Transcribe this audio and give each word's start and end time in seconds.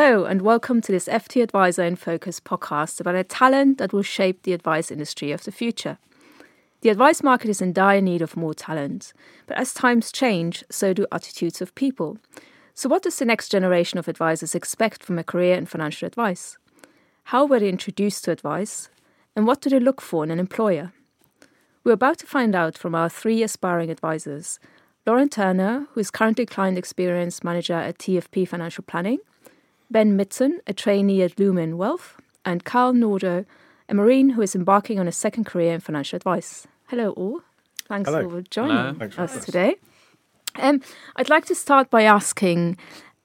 Hello, 0.00 0.26
and 0.26 0.42
welcome 0.42 0.80
to 0.82 0.92
this 0.92 1.08
FT 1.08 1.42
Advisor 1.42 1.82
in 1.82 1.96
Focus 1.96 2.38
podcast 2.38 3.00
about 3.00 3.16
a 3.16 3.24
talent 3.24 3.78
that 3.78 3.92
will 3.92 4.02
shape 4.04 4.44
the 4.44 4.52
advice 4.52 4.92
industry 4.92 5.32
of 5.32 5.42
the 5.42 5.50
future. 5.50 5.98
The 6.82 6.90
advice 6.90 7.20
market 7.20 7.50
is 7.50 7.60
in 7.60 7.72
dire 7.72 8.00
need 8.00 8.22
of 8.22 8.36
more 8.36 8.54
talent, 8.54 9.12
but 9.48 9.58
as 9.58 9.74
times 9.74 10.12
change, 10.12 10.62
so 10.70 10.92
do 10.92 11.04
attitudes 11.10 11.60
of 11.60 11.74
people. 11.74 12.18
So, 12.74 12.88
what 12.88 13.02
does 13.02 13.18
the 13.18 13.24
next 13.24 13.48
generation 13.48 13.98
of 13.98 14.06
advisors 14.06 14.54
expect 14.54 15.02
from 15.02 15.18
a 15.18 15.24
career 15.24 15.56
in 15.56 15.66
financial 15.66 16.06
advice? 16.06 16.58
How 17.24 17.44
were 17.44 17.58
they 17.58 17.68
introduced 17.68 18.22
to 18.26 18.30
advice? 18.30 18.90
And 19.34 19.48
what 19.48 19.60
do 19.60 19.68
they 19.68 19.80
look 19.80 20.00
for 20.00 20.22
in 20.22 20.30
an 20.30 20.38
employer? 20.38 20.92
We're 21.82 21.90
about 21.90 22.18
to 22.18 22.26
find 22.26 22.54
out 22.54 22.78
from 22.78 22.94
our 22.94 23.08
three 23.08 23.42
aspiring 23.42 23.90
advisors 23.90 24.60
Lauren 25.08 25.28
Turner, 25.28 25.88
who 25.90 25.98
is 25.98 26.12
currently 26.12 26.46
Client 26.46 26.78
Experience 26.78 27.42
Manager 27.42 27.74
at 27.74 27.98
TFP 27.98 28.46
Financial 28.46 28.84
Planning, 28.86 29.18
Ben 29.90 30.18
Mitson, 30.18 30.58
a 30.66 30.72
trainee 30.72 31.22
at 31.22 31.38
Lumen 31.38 31.78
Wealth, 31.78 32.20
and 32.44 32.64
Carl 32.64 32.92
Nordo, 32.92 33.46
a 33.88 33.94
Marine 33.94 34.30
who 34.30 34.42
is 34.42 34.54
embarking 34.54 35.00
on 35.00 35.08
a 35.08 35.12
second 35.12 35.44
career 35.44 35.72
in 35.72 35.80
financial 35.80 36.16
advice. 36.16 36.66
Hello, 36.88 37.10
all. 37.12 37.40
Thanks 37.86 38.08
Hello. 38.08 38.28
for 38.28 38.42
joining 38.42 38.96
Hello. 38.96 39.24
us 39.24 39.44
today. 39.44 39.76
Um, 40.56 40.82
I'd 41.16 41.30
like 41.30 41.46
to 41.46 41.54
start 41.54 41.88
by 41.88 42.02
asking 42.02 42.76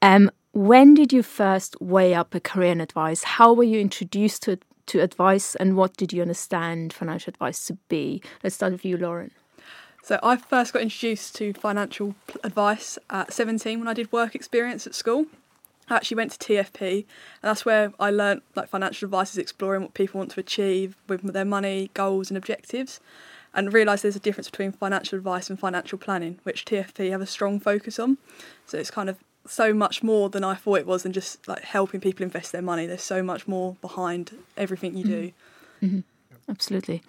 um, 0.01 0.31
when 0.53 0.93
did 0.93 1.11
you 1.11 1.21
first 1.23 1.75
weigh 1.81 2.13
up 2.13 2.33
a 2.33 2.39
career 2.39 2.71
in 2.71 2.79
advice? 2.79 3.23
How 3.23 3.51
were 3.51 3.63
you 3.63 3.79
introduced 3.79 4.43
to, 4.43 4.59
to 4.85 5.01
advice, 5.01 5.55
and 5.55 5.75
what 5.75 5.97
did 5.97 6.13
you 6.13 6.21
understand 6.21 6.93
financial 6.93 7.31
advice 7.31 7.65
to 7.67 7.73
be? 7.89 8.21
Let's 8.43 8.55
start 8.55 8.71
with 8.71 8.85
you, 8.85 8.97
Lauren. 8.97 9.31
So 10.03 10.19
I 10.21 10.37
first 10.37 10.73
got 10.73 10.81
introduced 10.81 11.35
to 11.35 11.53
financial 11.53 12.15
pl- 12.27 12.41
advice 12.43 12.97
at 13.09 13.33
17 13.33 13.79
when 13.79 13.87
I 13.87 13.93
did 13.93 14.11
work 14.11 14.35
experience 14.35 14.85
at 14.85 14.93
school. 14.93 15.25
I 15.89 15.95
actually 15.95 16.15
went 16.15 16.31
to 16.31 16.37
TFP, 16.37 16.91
and 16.91 17.05
that's 17.41 17.65
where 17.65 17.91
I 17.99 18.09
learnt 18.09 18.43
like 18.55 18.69
financial 18.69 19.05
advice 19.05 19.31
is 19.31 19.37
exploring 19.37 19.81
what 19.81 19.93
people 19.93 20.19
want 20.19 20.31
to 20.31 20.39
achieve 20.39 20.95
with 21.07 21.21
their 21.33 21.45
money, 21.45 21.91
goals, 21.93 22.29
and 22.29 22.37
objectives, 22.37 22.99
and 23.53 23.73
realised 23.73 24.03
there's 24.03 24.15
a 24.15 24.19
difference 24.19 24.49
between 24.49 24.71
financial 24.71 25.17
advice 25.17 25.49
and 25.49 25.59
financial 25.59 25.97
planning, 25.97 26.39
which 26.43 26.65
TFP 26.65 27.11
have 27.11 27.21
a 27.21 27.25
strong 27.25 27.59
focus 27.59 27.99
on. 27.99 28.17
So 28.65 28.77
it's 28.77 28.91
kind 28.91 29.09
of 29.09 29.17
so 29.45 29.73
much 29.73 30.03
more 30.03 30.29
than 30.29 30.43
I 30.43 30.55
thought 30.55 30.79
it 30.79 30.87
was 30.87 31.03
than 31.03 31.11
just 31.11 31.47
like 31.47 31.63
helping 31.63 31.99
people 31.99 32.23
invest 32.23 32.51
their 32.51 32.61
money. 32.61 32.85
There's 32.85 33.03
so 33.03 33.21
much 33.21 33.47
more 33.47 33.75
behind 33.81 34.37
everything 34.57 34.95
you 34.95 35.03
do. 35.03 35.31
Absolutely. 36.49 37.03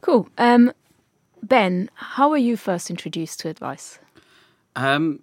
Cool. 0.00 0.28
Um, 0.38 0.72
ben, 1.42 1.90
how 1.94 2.30
were 2.30 2.36
you 2.36 2.56
first 2.56 2.90
introduced 2.90 3.40
to 3.40 3.48
advice? 3.48 3.98
Um, 4.76 5.20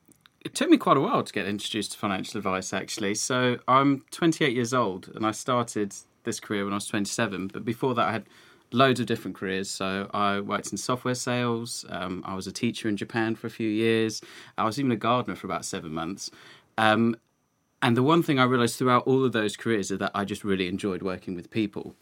it 0.48 0.56
took 0.56 0.70
me 0.70 0.78
quite 0.78 0.96
a 0.96 1.02
while 1.02 1.24
to 1.24 1.34
get 1.34 1.46
introduced 1.46 1.92
to 1.92 1.98
financial 1.98 2.38
advice, 2.38 2.72
actually. 2.72 3.16
So 3.16 3.58
I'm 3.68 4.06
28 4.12 4.54
years 4.54 4.74
old, 4.74 5.10
and 5.14 5.26
I 5.26 5.32
started 5.32 5.94
this 6.24 6.40
career 6.40 6.64
when 6.64 6.72
I 6.72 6.78
was 6.78 6.88
27. 6.88 7.50
But 7.50 7.66
before 7.66 7.94
that, 7.96 8.08
I 8.08 8.14
had 8.14 8.26
loads 8.72 9.02
of 9.02 9.08
different 9.08 9.36
careers. 9.36 9.70
So 9.70 10.10
I 10.14 10.40
worked 10.40 10.72
in 10.72 10.78
software 10.78 11.16
sales. 11.16 11.84
Um, 11.90 12.24
I 12.26 12.34
was 12.34 12.48
a 12.48 12.54
teacher 12.54 12.88
in 12.88 12.96
Japan 12.96 13.36
for 13.36 13.48
a 13.48 13.50
few 13.50 13.68
years. 13.68 14.22
I 14.58 14.64
was 14.64 14.80
even 14.80 14.90
a 14.90 14.96
gardener 14.96 15.36
for 15.36 15.48
about 15.48 15.66
seven 15.66 15.92
months. 15.94 16.32
Um, 16.78 17.18
and 17.82 17.98
the 17.98 18.04
one 18.04 18.24
thing 18.24 18.40
I 18.40 18.46
realised 18.46 18.78
throughout 18.78 19.06
all 19.06 19.26
of 19.26 19.34
those 19.34 19.58
careers 19.58 19.92
is 19.92 20.00
that 20.00 20.12
I 20.16 20.24
just 20.24 20.46
really 20.46 20.70
enjoyed 20.70 21.02
working 21.04 21.36
with 21.36 21.52
people. 21.52 21.94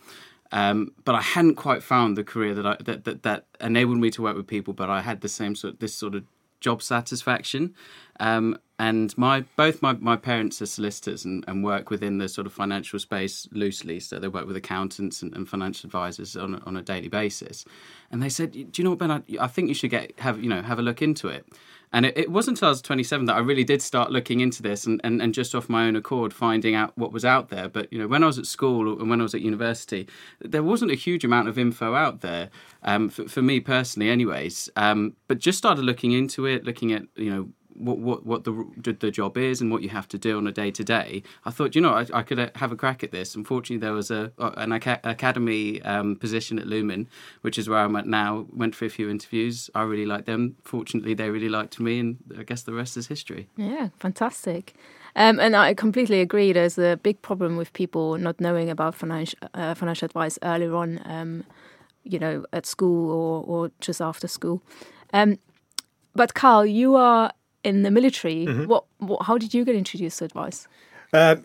Um, 0.52 0.92
but 1.04 1.16
I 1.16 1.22
hadn't 1.22 1.56
quite 1.56 1.82
found 1.82 2.16
the 2.16 2.24
career 2.24 2.54
that 2.54 2.66
I 2.68 2.78
that, 2.86 3.06
that 3.06 3.24
that 3.24 3.48
enabled 3.60 3.98
me 3.98 4.12
to 4.12 4.22
work 4.22 4.38
with 4.38 4.46
people. 4.46 4.74
But 4.76 4.92
I 4.92 5.02
had 5.02 5.22
the 5.22 5.30
same 5.30 5.56
sort 5.56 5.80
this 5.80 5.96
sort 5.96 6.14
of 6.14 6.26
job 6.66 6.82
satisfaction. 6.82 7.76
Um, 8.20 8.58
and 8.78 9.18
my 9.18 9.42
both 9.56 9.82
my, 9.82 9.94
my 9.94 10.18
parents 10.18 10.62
are 10.62 10.66
solicitors 10.66 11.24
and, 11.24 11.46
and 11.48 11.64
work 11.64 11.90
within 11.90 12.18
the 12.18 12.28
sort 12.28 12.46
of 12.46 12.54
financial 12.54 13.00
space 13.00 13.48
loosely. 13.52 14.00
So 14.02 14.20
they 14.20 14.28
work 14.28 14.48
with 14.48 14.58
accountants 14.58 15.22
and, 15.22 15.34
and 15.34 15.48
financial 15.48 15.88
advisors 15.88 16.36
on 16.36 16.56
a, 16.56 16.62
on 16.66 16.76
a 16.76 16.82
daily 16.82 17.08
basis. 17.08 17.64
And 18.12 18.22
they 18.22 18.30
said, 18.30 18.52
"Do 18.52 18.70
you 18.76 18.84
know 18.84 18.90
what, 18.90 19.00
Ben? 19.00 19.12
I, 19.12 19.22
I 19.40 19.48
think 19.48 19.70
you 19.70 19.76
should 19.76 19.92
get 19.92 20.20
have 20.20 20.44
you 20.44 20.50
know 20.50 20.62
have 20.62 20.80
a 20.80 20.82
look 20.82 21.02
into 21.02 21.30
it." 21.30 21.46
And 21.94 22.06
it, 22.06 22.18
it 22.18 22.30
wasn't 22.32 22.58
until 22.58 22.68
I 22.68 22.72
was 22.72 22.82
27 22.82 23.26
that 23.28 23.36
I 23.36 23.40
really 23.40 23.64
did 23.64 23.82
start 23.82 24.12
looking 24.12 24.42
into 24.42 24.62
this 24.62 24.86
and, 24.86 25.00
and, 25.06 25.22
and 25.22 25.34
just 25.34 25.56
off 25.56 25.70
my 25.70 25.86
own 25.88 25.96
accord 25.96 26.34
finding 26.34 26.76
out 26.76 26.98
what 26.98 27.14
was 27.14 27.24
out 27.24 27.48
there. 27.48 27.70
But, 27.70 27.92
you 27.94 27.98
know, 27.98 28.08
when 28.08 28.22
I 28.22 28.26
was 28.26 28.38
at 28.38 28.48
school 28.48 29.00
and 29.00 29.10
when 29.10 29.22
I 29.22 29.24
was 29.24 29.34
at 29.34 29.40
university, 29.40 30.08
there 30.42 30.64
wasn't 30.64 30.92
a 30.92 30.96
huge 30.96 31.24
amount 31.24 31.48
of 31.48 31.58
info 31.58 31.96
out 31.96 32.20
there 32.20 32.50
um, 32.84 33.08
for, 33.08 33.30
for 33.30 33.42
me 33.42 33.62
personally, 33.62 34.10
anyways. 34.10 34.70
Um, 34.76 35.16
but 35.30 35.40
just 35.40 35.58
started 35.58 35.86
looking 35.86 36.12
into 36.12 36.46
it, 36.46 36.66
looking 36.66 36.92
at, 36.92 37.04
you 37.16 37.30
know, 37.30 37.50
what 37.76 37.98
what 38.00 38.26
what 38.26 38.44
the 38.44 38.66
the 39.00 39.12
job 39.12 39.38
is 39.38 39.62
and 39.62 39.72
what 39.72 39.82
you 39.82 39.90
have 39.90 40.08
to 40.08 40.18
do 40.18 40.38
on 40.38 40.48
a 40.48 40.52
day 40.52 40.72
to 40.72 40.84
day. 40.84 41.24
I 41.46 41.52
thought, 41.52 41.76
you 41.76 41.82
know, 41.82 41.94
I, 41.94 42.06
I 42.14 42.24
could 42.24 42.40
uh, 42.40 42.50
have 42.56 42.72
a 42.72 42.76
crack 42.76 43.04
at 43.04 43.12
this. 43.12 43.36
Unfortunately, 43.36 43.78
there 43.78 43.94
was 43.94 44.12
a 44.12 44.32
an 44.38 44.72
academy 44.72 45.82
um, 45.82 46.16
position 46.16 46.58
at 46.60 46.68
Lumen, 46.68 47.08
which 47.42 47.58
is 47.58 47.70
where 47.70 47.80
I'm 47.80 47.96
at 47.96 48.08
now. 48.08 48.48
Went 48.54 48.76
for 48.76 48.86
a 48.86 48.90
few 48.90 49.10
interviews. 49.10 49.70
I 49.76 49.84
really 49.84 50.06
liked 50.06 50.26
them. 50.26 50.56
Fortunately, 50.64 51.14
they 51.14 51.30
really 51.30 51.50
liked 51.50 51.80
me, 51.80 52.00
and 52.00 52.18
I 52.38 52.44
guess 52.44 52.64
the 52.64 52.74
rest 52.74 52.98
is 52.98 53.08
history. 53.08 53.48
Yeah, 53.58 53.90
fantastic. 53.98 54.74
Um, 55.16 55.40
and 55.40 55.56
I 55.56 55.74
completely 55.74 56.20
agree. 56.20 56.52
There's 56.52 56.78
a 56.78 56.98
big 57.02 57.22
problem 57.22 57.56
with 57.56 57.72
people 57.74 58.18
not 58.18 58.40
knowing 58.40 58.70
about 58.70 58.96
financial 58.96 59.40
uh, 59.54 59.74
financial 59.74 60.06
advice 60.06 60.38
earlier 60.44 60.76
on, 60.76 61.00
um, 61.06 61.46
you 62.04 62.20
know, 62.20 62.46
at 62.52 62.66
school 62.66 63.12
or, 63.12 63.44
or 63.44 63.72
just 63.80 64.02
after 64.02 64.28
school. 64.28 64.62
Um, 65.14 65.40
but 66.16 66.34
Carl, 66.34 66.66
you 66.66 66.96
are 66.96 67.32
in 67.66 67.84
the 67.84 67.92
military. 67.92 68.46
What, 68.46 68.86
what? 69.00 69.24
How 69.24 69.38
did 69.38 69.54
you 69.54 69.66
get 69.66 69.76
introduced 69.76 70.20
to 70.20 70.26
advice? 70.26 70.68
Uh, 71.12 71.38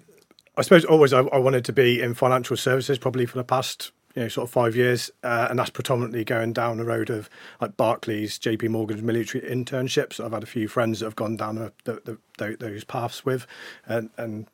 I 0.57 0.63
suppose 0.63 0.85
always 0.85 1.13
I, 1.13 1.21
I 1.21 1.39
wanted 1.39 1.65
to 1.65 1.73
be 1.73 2.01
in 2.01 2.15
financial 2.15 2.57
services, 2.57 2.99
probably 2.99 3.27
for 3.27 3.39
the 3.39 3.45
past 3.45 3.93
you 4.15 4.23
know 4.23 4.29
sort 4.29 4.49
of 4.49 4.53
five 4.53 4.77
years, 4.77 5.11
uh, 5.23 5.47
and 5.49 5.59
that's 5.59 5.71
predominantly 5.71 6.25
going 6.25 6.53
down 6.53 6.77
the 6.77 6.85
road 6.85 7.11
of 7.11 7.31
like 7.61 7.77
Barclays, 7.77 8.39
J.P. 8.39 8.69
Morgan's 8.69 9.03
military 9.03 9.43
internships. 9.45 10.23
I've 10.23 10.33
had 10.33 10.43
a 10.43 10.47
few 10.47 10.69
friends 10.69 11.01
that 11.01 11.07
have 11.07 11.17
gone 11.17 11.37
down 11.37 11.57
the, 11.57 11.73
the, 11.85 12.19
the, 12.39 12.57
those 12.59 12.85
paths 12.85 13.25
with, 13.25 13.47
and, 13.87 14.11
and 14.17 14.47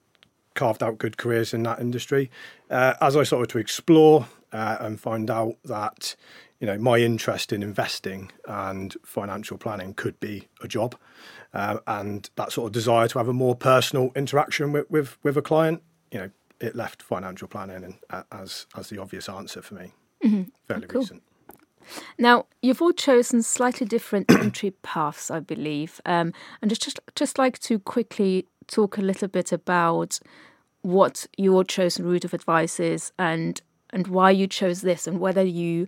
carved 0.54 0.83
out 0.83 0.98
good 0.98 1.16
careers 1.16 1.54
in 1.54 1.62
that 1.65 1.81
industry. 1.81 2.31
Uh, 2.71 2.94
as 3.00 3.16
I 3.16 3.22
started 3.22 3.50
to 3.50 3.59
explore 3.59 4.27
uh, 4.53 4.77
and 4.81 5.00
find 5.00 5.31
out 5.31 5.56
that 5.65 6.16
you 6.61 6.67
know 6.67 6.78
my 6.78 6.99
interest 6.99 7.53
in 7.53 7.62
investing 7.62 8.33
and 8.47 8.97
financial 9.05 9.59
planning 9.59 9.94
could 9.94 10.19
be 10.21 10.49
a 10.62 10.69
job, 10.69 10.97
uh, 11.55 11.78
and 11.87 12.31
that 12.37 12.53
sort 12.53 12.67
of 12.67 12.72
desire 12.72 13.09
to 13.09 13.19
have 13.19 13.28
a 13.28 13.33
more 13.33 13.55
personal 13.55 14.11
interaction 14.17 14.72
with 14.72 14.91
with, 14.91 15.19
with 15.22 15.37
a 15.37 15.43
client, 15.43 15.83
you 16.11 16.19
know, 16.19 16.31
it 16.61 16.75
left 16.75 17.03
financial 17.03 17.49
planning 17.49 17.84
and, 17.84 17.95
uh, 18.11 18.22
as 18.33 18.66
as 18.77 18.89
the 18.89 18.99
obvious 18.99 19.28
answer 19.28 19.62
for 19.62 19.75
me. 19.75 19.93
Fairly 20.66 20.87
Cool. 20.87 21.03
recent. 21.03 21.22
Now, 22.19 22.47
you've 22.62 22.83
all 22.83 22.93
chosen 22.93 23.43
slightly 23.43 23.87
different 23.87 24.31
entry 24.31 24.72
paths, 24.83 25.31
I 25.31 25.41
believe, 25.41 26.00
um, 26.05 26.33
and 26.61 26.71
just, 26.71 26.83
just 26.83 27.00
just 27.15 27.39
like 27.39 27.59
to 27.61 27.78
quickly 27.78 28.47
talk 28.66 28.99
a 28.99 29.03
little 29.03 29.28
bit 29.28 29.53
about 29.53 30.19
what 30.83 31.27
your 31.37 31.65
chosen 31.65 32.05
route 32.05 32.25
of 32.25 32.34
advice 32.34 32.81
is 32.81 33.12
and 33.19 33.61
and 33.91 34.09
why 34.09 34.31
you 34.31 34.47
chose 34.47 34.81
this 34.83 35.06
and 35.06 35.21
whether 35.21 35.43
you 35.45 35.87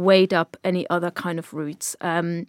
weighed 0.00 0.32
up 0.32 0.56
any 0.64 0.88
other 0.88 1.10
kind 1.10 1.38
of 1.38 1.52
routes. 1.52 1.94
Um, 2.00 2.46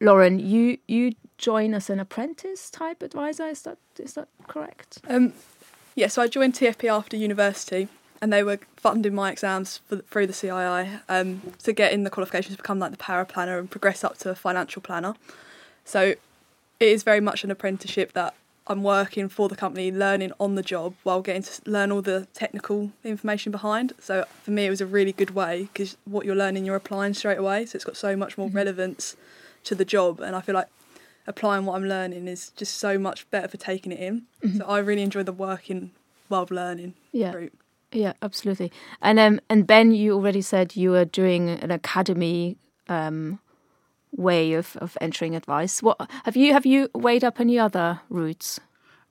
Lauren, 0.00 0.38
you 0.38 0.78
you 0.88 1.12
join 1.38 1.72
as 1.72 1.88
an 1.88 2.00
apprentice 2.00 2.68
type 2.70 3.02
advisor. 3.02 3.46
Is 3.46 3.62
that 3.62 3.78
is 3.98 4.14
that 4.14 4.28
correct? 4.48 4.98
Um, 5.08 5.32
yeah, 5.94 6.08
so 6.08 6.20
I 6.20 6.26
joined 6.26 6.54
TFP 6.54 6.90
after 6.90 7.16
university, 7.16 7.88
and 8.20 8.32
they 8.32 8.42
were 8.42 8.58
funding 8.76 9.14
my 9.14 9.30
exams 9.30 9.78
for, 9.86 9.98
through 9.98 10.26
the 10.26 10.32
CII 10.32 11.00
um, 11.08 11.40
to 11.62 11.72
get 11.72 11.92
in 11.92 12.02
the 12.02 12.10
qualifications 12.10 12.56
to 12.56 12.62
become 12.62 12.80
like 12.80 12.90
the 12.90 12.96
paraplanner 12.96 13.58
and 13.58 13.70
progress 13.70 14.02
up 14.02 14.18
to 14.18 14.30
a 14.30 14.34
financial 14.34 14.82
planner. 14.82 15.14
So 15.84 16.00
it 16.80 16.88
is 16.88 17.04
very 17.04 17.20
much 17.20 17.44
an 17.44 17.50
apprenticeship 17.52 18.12
that 18.14 18.34
I'm 18.66 18.82
working 18.82 19.28
for 19.28 19.48
the 19.48 19.56
company, 19.56 19.90
learning 19.90 20.32
on 20.40 20.54
the 20.54 20.62
job 20.62 20.94
while 21.02 21.20
getting 21.20 21.42
to 21.42 21.52
learn 21.66 21.92
all 21.92 22.00
the 22.00 22.26
technical 22.32 22.92
information 23.04 23.52
behind. 23.52 23.92
So 24.00 24.24
for 24.42 24.52
me, 24.52 24.64
it 24.66 24.70
was 24.70 24.80
a 24.80 24.86
really 24.86 25.12
good 25.12 25.30
way 25.34 25.68
because 25.72 25.96
what 26.04 26.24
you're 26.24 26.34
learning, 26.34 26.64
you're 26.64 26.76
applying 26.76 27.12
straight 27.14 27.38
away. 27.38 27.66
So 27.66 27.76
it's 27.76 27.84
got 27.84 27.96
so 27.96 28.16
much 28.16 28.38
more 28.38 28.48
relevance 28.48 29.16
to 29.64 29.74
the 29.74 29.84
job, 29.84 30.20
and 30.20 30.34
I 30.34 30.40
feel 30.40 30.54
like 30.54 30.68
applying 31.26 31.64
what 31.66 31.76
I'm 31.76 31.86
learning 31.88 32.26
is 32.28 32.50
just 32.56 32.76
so 32.76 32.98
much 32.98 33.28
better 33.30 33.48
for 33.48 33.56
taking 33.58 33.92
it 33.92 34.00
in. 34.00 34.22
So 34.58 34.64
I 34.66 34.78
really 34.78 35.02
enjoy 35.02 35.22
the 35.22 35.32
working 35.32 35.90
while 36.28 36.46
learning 36.50 36.94
Yeah. 37.12 37.32
route. 37.32 37.52
Yeah, 37.92 38.14
absolutely. 38.22 38.72
And 39.00 39.18
um, 39.20 39.40
and 39.48 39.66
Ben, 39.66 39.92
you 39.92 40.14
already 40.14 40.42
said 40.42 40.74
you 40.74 40.90
were 40.90 41.04
doing 41.04 41.48
an 41.48 41.70
academy 41.70 42.56
um, 42.88 43.38
way 44.16 44.54
of, 44.54 44.76
of 44.76 44.96
entering 45.00 45.34
advice. 45.34 45.82
What 45.82 46.10
have 46.24 46.36
you 46.36 46.52
have 46.52 46.66
you 46.66 46.88
weighed 46.94 47.24
up 47.24 47.40
any 47.40 47.58
other 47.58 48.00
routes? 48.08 48.60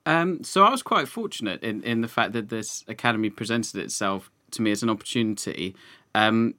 Um, 0.06 0.44
so 0.44 0.64
I 0.64 0.70
was 0.70 0.84
quite 0.84 1.08
fortunate 1.08 1.64
in, 1.64 1.82
in 1.84 2.02
the 2.02 2.08
fact 2.08 2.34
that 2.34 2.50
this 2.50 2.84
academy 2.88 3.30
presented 3.30 3.78
itself 3.78 4.30
to 4.52 4.62
me 4.62 4.72
as 4.72 4.84
an 4.84 4.90
opportunity. 4.90 5.76
Um, 6.14 6.56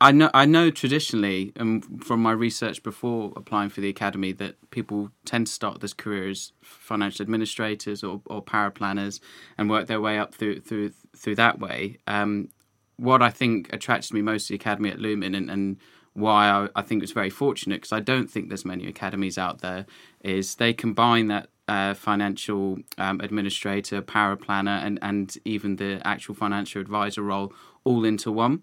I 0.00 0.12
know 0.12 0.30
I 0.34 0.44
know 0.44 0.70
traditionally, 0.70 1.52
and 1.56 2.04
from 2.04 2.20
my 2.20 2.32
research 2.32 2.82
before 2.82 3.32
applying 3.34 3.70
for 3.70 3.80
the 3.80 3.88
academy, 3.88 4.32
that 4.32 4.56
people 4.70 5.10
tend 5.24 5.46
to 5.46 5.52
start 5.52 5.80
this 5.80 5.94
career 5.94 6.28
as 6.28 6.52
financial 6.62 7.22
administrators 7.22 8.04
or, 8.04 8.20
or 8.26 8.44
paraplanners 8.44 9.20
and 9.56 9.70
work 9.70 9.86
their 9.86 10.00
way 10.00 10.18
up 10.18 10.34
through 10.34 10.60
through 10.60 10.92
through 11.16 11.36
that 11.36 11.58
way. 11.58 11.96
Um, 12.06 12.50
what 12.96 13.22
I 13.22 13.30
think 13.30 13.72
attracted 13.72 14.12
me 14.12 14.20
most 14.22 14.46
to 14.46 14.52
the 14.52 14.56
academy 14.56 14.90
at 14.90 14.98
Lumen 14.98 15.34
and, 15.34 15.50
and 15.50 15.76
why 16.16 16.48
I, 16.48 16.68
I 16.76 16.82
think 16.82 17.00
it 17.00 17.04
was 17.04 17.12
very 17.12 17.30
fortunate 17.30 17.76
because 17.76 17.92
I 17.92 18.00
don't 18.00 18.30
think 18.30 18.48
there's 18.48 18.64
many 18.64 18.86
academies 18.86 19.38
out 19.38 19.60
there 19.60 19.86
is 20.22 20.56
they 20.56 20.72
combine 20.72 21.28
that 21.28 21.48
uh, 21.68 21.94
financial 21.94 22.78
um, 22.98 23.20
administrator, 23.20 24.00
paraplanner, 24.00 24.84
and 24.84 24.98
and 25.02 25.36
even 25.44 25.76
the 25.76 26.00
actual 26.04 26.34
financial 26.34 26.80
advisor 26.80 27.22
role 27.22 27.52
all 27.84 28.04
into 28.04 28.30
one, 28.30 28.62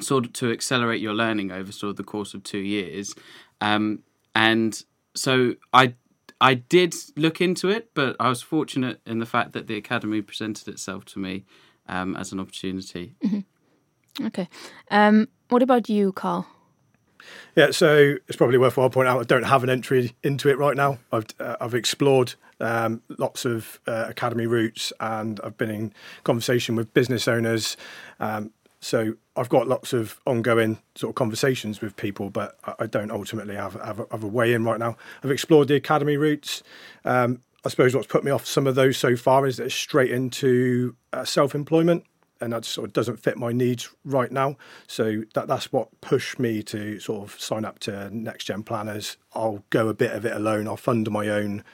sort 0.00 0.26
of 0.26 0.32
to 0.34 0.50
accelerate 0.52 1.00
your 1.00 1.14
learning 1.14 1.50
over 1.50 1.72
sort 1.72 1.90
of 1.90 1.96
the 1.96 2.04
course 2.04 2.32
of 2.32 2.42
two 2.42 2.58
years, 2.58 3.14
um, 3.60 4.02
and 4.34 4.84
so 5.14 5.54
I. 5.72 5.94
I 6.38 6.52
did 6.52 6.94
look 7.16 7.40
into 7.40 7.70
it, 7.70 7.92
but 7.94 8.14
I 8.20 8.28
was 8.28 8.42
fortunate 8.42 9.00
in 9.06 9.20
the 9.20 9.24
fact 9.24 9.54
that 9.54 9.68
the 9.68 9.76
academy 9.78 10.20
presented 10.20 10.68
itself 10.68 11.06
to 11.06 11.18
me 11.18 11.46
um, 11.88 12.14
as 12.14 12.30
an 12.30 12.40
opportunity. 12.40 13.14
Mm-hmm. 13.24 13.38
Okay. 14.24 14.48
Um, 14.90 15.28
what 15.48 15.62
about 15.62 15.88
you, 15.88 16.12
Carl? 16.12 16.46
Yeah, 17.56 17.70
so 17.70 18.16
it's 18.28 18.36
probably 18.36 18.58
worthwhile 18.58 18.90
pointing 18.90 19.12
out 19.12 19.20
I 19.20 19.24
don't 19.24 19.44
have 19.44 19.64
an 19.64 19.70
entry 19.70 20.14
into 20.22 20.48
it 20.48 20.58
right 20.58 20.76
now. 20.76 20.98
I've 21.12 21.26
uh, 21.40 21.56
I've 21.60 21.74
explored 21.74 22.34
um, 22.60 23.02
lots 23.18 23.44
of 23.44 23.80
uh, 23.86 24.06
academy 24.08 24.46
routes, 24.46 24.92
and 25.00 25.40
I've 25.42 25.56
been 25.56 25.70
in 25.70 25.92
conversation 26.24 26.76
with 26.76 26.92
business 26.94 27.26
owners. 27.26 27.76
Um, 28.20 28.52
so 28.80 29.14
I've 29.34 29.48
got 29.48 29.66
lots 29.66 29.92
of 29.92 30.20
ongoing 30.26 30.78
sort 30.94 31.10
of 31.10 31.14
conversations 31.14 31.80
with 31.80 31.96
people, 31.96 32.30
but 32.30 32.58
I 32.78 32.86
don't 32.86 33.10
ultimately 33.10 33.56
have 33.56 33.74
have 33.74 34.00
a, 34.00 34.06
have 34.10 34.22
a 34.22 34.28
way 34.28 34.52
in 34.52 34.64
right 34.64 34.78
now. 34.78 34.96
I've 35.24 35.30
explored 35.30 35.68
the 35.68 35.74
academy 35.76 36.16
routes. 36.16 36.62
Um, 37.04 37.40
I 37.64 37.68
suppose 37.68 37.96
what's 37.96 38.06
put 38.06 38.22
me 38.22 38.30
off 38.30 38.46
some 38.46 38.66
of 38.68 38.76
those 38.76 38.96
so 38.96 39.16
far 39.16 39.44
is 39.44 39.56
that 39.56 39.64
it's 39.64 39.74
straight 39.74 40.12
into 40.12 40.94
uh, 41.12 41.24
self 41.24 41.54
employment 41.54 42.04
and 42.40 42.52
that 42.52 42.64
sort 42.64 42.88
of 42.88 42.92
doesn't 42.92 43.18
fit 43.18 43.36
my 43.36 43.52
needs 43.52 43.88
right 44.04 44.30
now. 44.30 44.56
So 44.86 45.24
that 45.34 45.48
that's 45.48 45.72
what 45.72 46.00
pushed 46.00 46.38
me 46.38 46.62
to 46.64 46.98
sort 47.00 47.22
of 47.28 47.40
sign 47.40 47.64
up 47.64 47.78
to 47.80 48.14
Next 48.14 48.44
Gen 48.44 48.62
Planners. 48.62 49.16
I'll 49.34 49.64
go 49.70 49.88
a 49.88 49.94
bit 49.94 50.12
of 50.12 50.24
it 50.24 50.36
alone. 50.36 50.68
I'll 50.68 50.76
fund 50.76 51.10
my 51.10 51.28
own 51.28 51.64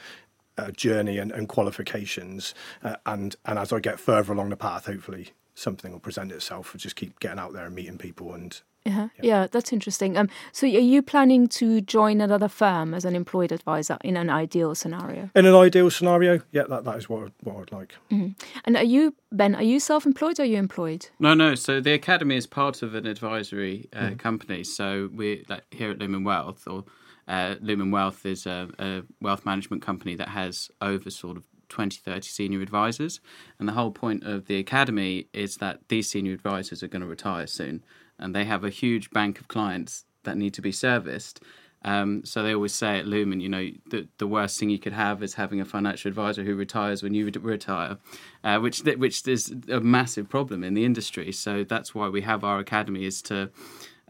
uh, 0.59 0.70
journey 0.70 1.19
and, 1.19 1.32
and 1.32 1.49
qualifications, 1.49 2.55
uh, 2.82 2.97
and 3.06 3.37
and 3.44 3.59
as 3.59 3.73
I 3.73 3.81
get 3.81 3.99
further 3.99 4.32
along 4.32 4.50
the 4.50 4.56
path, 4.56 4.87
hopefully 4.87 5.31
something 5.55 5.93
will 5.93 6.00
present 6.00 6.32
itself. 6.32 6.73
I'll 6.75 6.79
just 6.79 6.97
keep 6.97 7.20
getting 7.20 7.38
out 7.38 7.53
there 7.53 7.67
and 7.67 7.75
meeting 7.75 7.99
people 7.99 8.35
and 8.35 8.61
uh-huh. 8.84 9.08
Yeah. 9.17 9.23
yeah, 9.23 9.46
that's 9.50 9.73
interesting. 9.73 10.17
Um, 10.17 10.29
so, 10.50 10.67
are 10.67 10.70
you 10.70 11.02
planning 11.02 11.46
to 11.49 11.81
join 11.81 12.20
another 12.20 12.49
firm 12.49 12.94
as 12.94 13.05
an 13.05 13.14
employed 13.14 13.52
advisor 13.52 13.96
in 14.02 14.17
an 14.17 14.29
ideal 14.29 14.75
scenario? 14.75 15.31
In 15.34 15.46
an 15.46 15.55
ideal 15.55 15.90
scenario, 15.90 16.40
yeah, 16.50 16.64
that, 16.69 16.84
that 16.84 16.96
is 16.96 17.08
what 17.08 17.32
what 17.43 17.56
I'd 17.56 17.73
like. 17.73 17.94
Mm-hmm. 18.11 18.31
And 18.64 18.76
are 18.76 18.84
you 18.84 19.14
Ben? 19.31 19.55
Are 19.55 19.62
you 19.62 19.79
self-employed 19.79 20.40
or 20.40 20.43
are 20.43 20.46
you 20.46 20.56
employed? 20.56 21.08
No, 21.20 21.34
no. 21.34 21.55
So 21.55 21.81
the 21.81 21.93
academy 21.93 22.37
is 22.37 22.46
part 22.46 22.82
of 22.82 22.94
an 22.94 23.06
advisory 23.06 23.88
uh, 23.93 24.11
mm. 24.11 24.19
company. 24.19 24.64
So 24.64 25.11
we 25.14 25.44
like 25.49 25.64
here 25.70 25.93
at 25.93 25.99
Lumen 25.99 26.25
Wealth, 26.25 26.67
or 26.67 26.85
uh, 27.28 27.55
Lumen 27.61 27.93
Wealth 27.93 28.26
is 28.26 28.46
a, 28.46 28.69
a 28.78 29.02
wealth 29.20 29.46
management 29.46 29.82
company 29.82 30.17
that 30.17 30.28
has 30.28 30.70
over 30.81 31.08
sort 31.11 31.37
of 31.37 31.44
20, 31.69 31.99
30 32.05 32.28
senior 32.28 32.61
advisors. 32.61 33.20
And 33.58 33.69
the 33.69 33.73
whole 33.73 33.93
point 33.93 34.25
of 34.25 34.46
the 34.46 34.58
academy 34.58 35.28
is 35.32 35.56
that 35.56 35.81
these 35.88 36.08
senior 36.11 36.35
advisors 36.35 36.82
are 36.82 36.88
going 36.88 37.02
to 37.02 37.08
retire 37.08 37.46
soon 37.46 37.82
and 38.19 38.35
they 38.35 38.44
have 38.44 38.64
a 38.64 38.70
huge 38.70 39.11
bank 39.11 39.41
of 39.41 39.49
clients 39.49 40.05
that 40.25 40.37
need 40.37 40.55
to 40.55 40.62
be 40.62 40.73
serviced. 40.73 41.41
Um, 41.85 42.25
so 42.25 42.43
they 42.43 42.55
always 42.55 42.73
say 42.73 43.00
at 43.00 43.06
Lumen, 43.06 43.41
you 43.41 43.49
know, 43.49 43.69
the, 43.91 44.06
the 44.19 44.26
worst 44.26 44.59
thing 44.59 44.70
you 44.70 44.79
could 44.79 44.93
have 44.93 45.23
is 45.23 45.35
having 45.35 45.61
a 45.61 45.64
financial 45.64 46.09
advisor 46.09 46.44
who 46.44 46.55
retires 46.55 47.03
when 47.03 47.12
you 47.12 47.29
retire, 47.41 47.99
uh, 48.44 48.59
which 48.61 48.82
which 48.82 49.26
is 49.26 49.53
a 49.69 49.81
massive 49.81 50.29
problem 50.29 50.62
in 50.62 50.75
the 50.75 50.85
industry. 50.85 51.32
So 51.32 51.64
that's 51.64 51.93
why 51.94 52.09
we 52.09 52.23
have 52.23 52.44
our 52.44 52.61
academy 52.61 53.05
is 53.05 53.20
to 53.23 53.50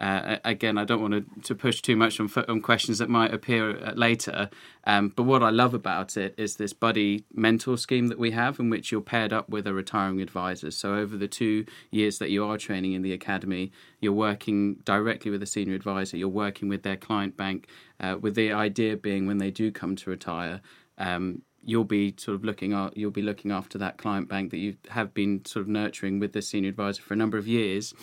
uh, 0.02 0.38
again, 0.44 0.78
I 0.78 0.84
don't 0.84 1.00
want 1.00 1.14
to, 1.14 1.40
to 1.42 1.54
push 1.54 1.80
too 1.80 1.94
much 1.94 2.18
on, 2.18 2.28
on 2.48 2.60
questions 2.60 2.98
that 2.98 3.08
might 3.08 3.32
appear 3.32 3.70
uh, 3.70 3.92
later. 3.94 4.50
Um, 4.84 5.10
but 5.10 5.22
what 5.22 5.44
I 5.44 5.50
love 5.50 5.74
about 5.74 6.16
it 6.16 6.34
is 6.36 6.56
this 6.56 6.72
buddy 6.72 7.24
mentor 7.32 7.78
scheme 7.78 8.08
that 8.08 8.18
we 8.18 8.32
have, 8.32 8.58
in 8.58 8.68
which 8.68 8.90
you're 8.90 9.00
paired 9.00 9.32
up 9.32 9.48
with 9.48 9.64
a 9.64 9.72
retiring 9.72 10.20
advisor. 10.20 10.72
So 10.72 10.96
over 10.96 11.16
the 11.16 11.28
two 11.28 11.66
years 11.92 12.18
that 12.18 12.30
you 12.30 12.44
are 12.44 12.58
training 12.58 12.94
in 12.94 13.02
the 13.02 13.12
academy, 13.12 13.70
you're 14.00 14.12
working 14.12 14.74
directly 14.84 15.30
with 15.30 15.40
a 15.40 15.46
senior 15.46 15.76
advisor. 15.76 16.16
You're 16.16 16.28
working 16.28 16.68
with 16.68 16.82
their 16.82 16.96
client 16.96 17.36
bank, 17.36 17.68
uh, 18.00 18.16
with 18.20 18.34
the 18.34 18.52
idea 18.52 18.96
being 18.96 19.28
when 19.28 19.38
they 19.38 19.52
do 19.52 19.70
come 19.70 19.94
to 19.94 20.10
retire. 20.10 20.60
Um, 20.98 21.42
you'll 21.64 21.84
be 21.84 22.14
sort 22.16 22.34
of 22.34 22.44
looking 22.44 22.72
at 22.72 22.96
you'll 22.96 23.10
be 23.10 23.22
looking 23.22 23.50
after 23.50 23.78
that 23.78 23.98
client 23.98 24.28
bank 24.28 24.50
that 24.50 24.58
you 24.58 24.76
have 24.90 25.14
been 25.14 25.44
sort 25.44 25.62
of 25.62 25.68
nurturing 25.68 26.18
with 26.18 26.32
the 26.32 26.42
senior 26.42 26.70
advisor 26.70 27.02
for 27.02 27.14
a 27.14 27.16
number 27.16 27.38
of 27.38 27.46
years, 27.46 27.94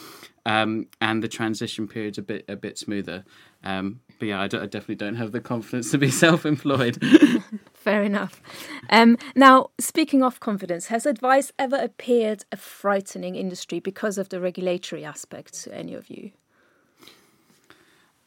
um, 0.45 0.87
and 1.01 1.23
the 1.23 1.27
transition 1.27 1.87
period's 1.87 2.17
a 2.17 2.21
bit 2.21 2.45
a 2.47 2.55
bit 2.55 2.77
smoother. 2.77 3.23
Um, 3.63 3.99
but 4.19 4.27
yeah, 4.27 4.41
I, 4.41 4.47
d- 4.47 4.57
I 4.57 4.65
definitely 4.65 4.95
don't 4.95 5.15
have 5.15 5.31
the 5.31 5.41
confidence 5.41 5.91
to 5.91 5.97
be 5.97 6.09
self-employed. 6.11 7.01
Fair 7.73 8.03
enough. 8.03 8.41
Um, 8.89 9.17
now, 9.35 9.69
speaking 9.79 10.23
of 10.23 10.39
confidence, 10.39 10.87
has 10.87 11.05
advice 11.05 11.51
ever 11.57 11.77
appeared 11.77 12.43
a 12.51 12.57
frightening 12.57 13.35
industry 13.35 13.79
because 13.79 14.17
of 14.17 14.29
the 14.29 14.41
regulatory 14.41 15.05
aspects 15.05 15.63
to 15.63 15.73
any 15.73 15.93
of 15.93 16.09
you? 16.09 16.31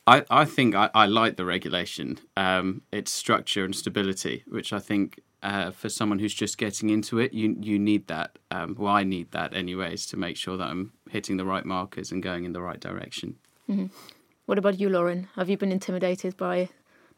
I, 0.06 0.24
I 0.30 0.44
think 0.44 0.74
I, 0.74 0.90
I 0.94 1.06
like 1.06 1.36
the 1.36 1.44
regulation, 1.44 2.18
um, 2.36 2.82
its 2.90 3.12
structure 3.12 3.64
and 3.64 3.74
stability, 3.74 4.42
which 4.48 4.72
I 4.72 4.80
think 4.80 5.20
uh, 5.42 5.70
for 5.70 5.88
someone 5.88 6.18
who's 6.18 6.34
just 6.34 6.58
getting 6.58 6.90
into 6.90 7.18
it, 7.18 7.32
you 7.32 7.56
you 7.60 7.78
need 7.78 8.06
that. 8.08 8.38
Um, 8.50 8.76
well, 8.78 8.92
I 8.92 9.04
need 9.04 9.30
that 9.32 9.54
anyways 9.54 10.06
to 10.06 10.16
make 10.16 10.36
sure 10.36 10.56
that 10.56 10.68
I'm 10.68 10.92
hitting 11.10 11.36
the 11.36 11.44
right 11.44 11.64
markers 11.64 12.12
and 12.12 12.22
going 12.22 12.44
in 12.44 12.52
the 12.52 12.62
right 12.62 12.80
direction. 12.80 13.36
Mm-hmm. 13.68 13.86
What 14.46 14.58
about 14.58 14.80
you, 14.80 14.88
Lauren? 14.88 15.28
Have 15.36 15.48
you 15.48 15.56
been 15.56 15.72
intimidated 15.72 16.36
by 16.36 16.68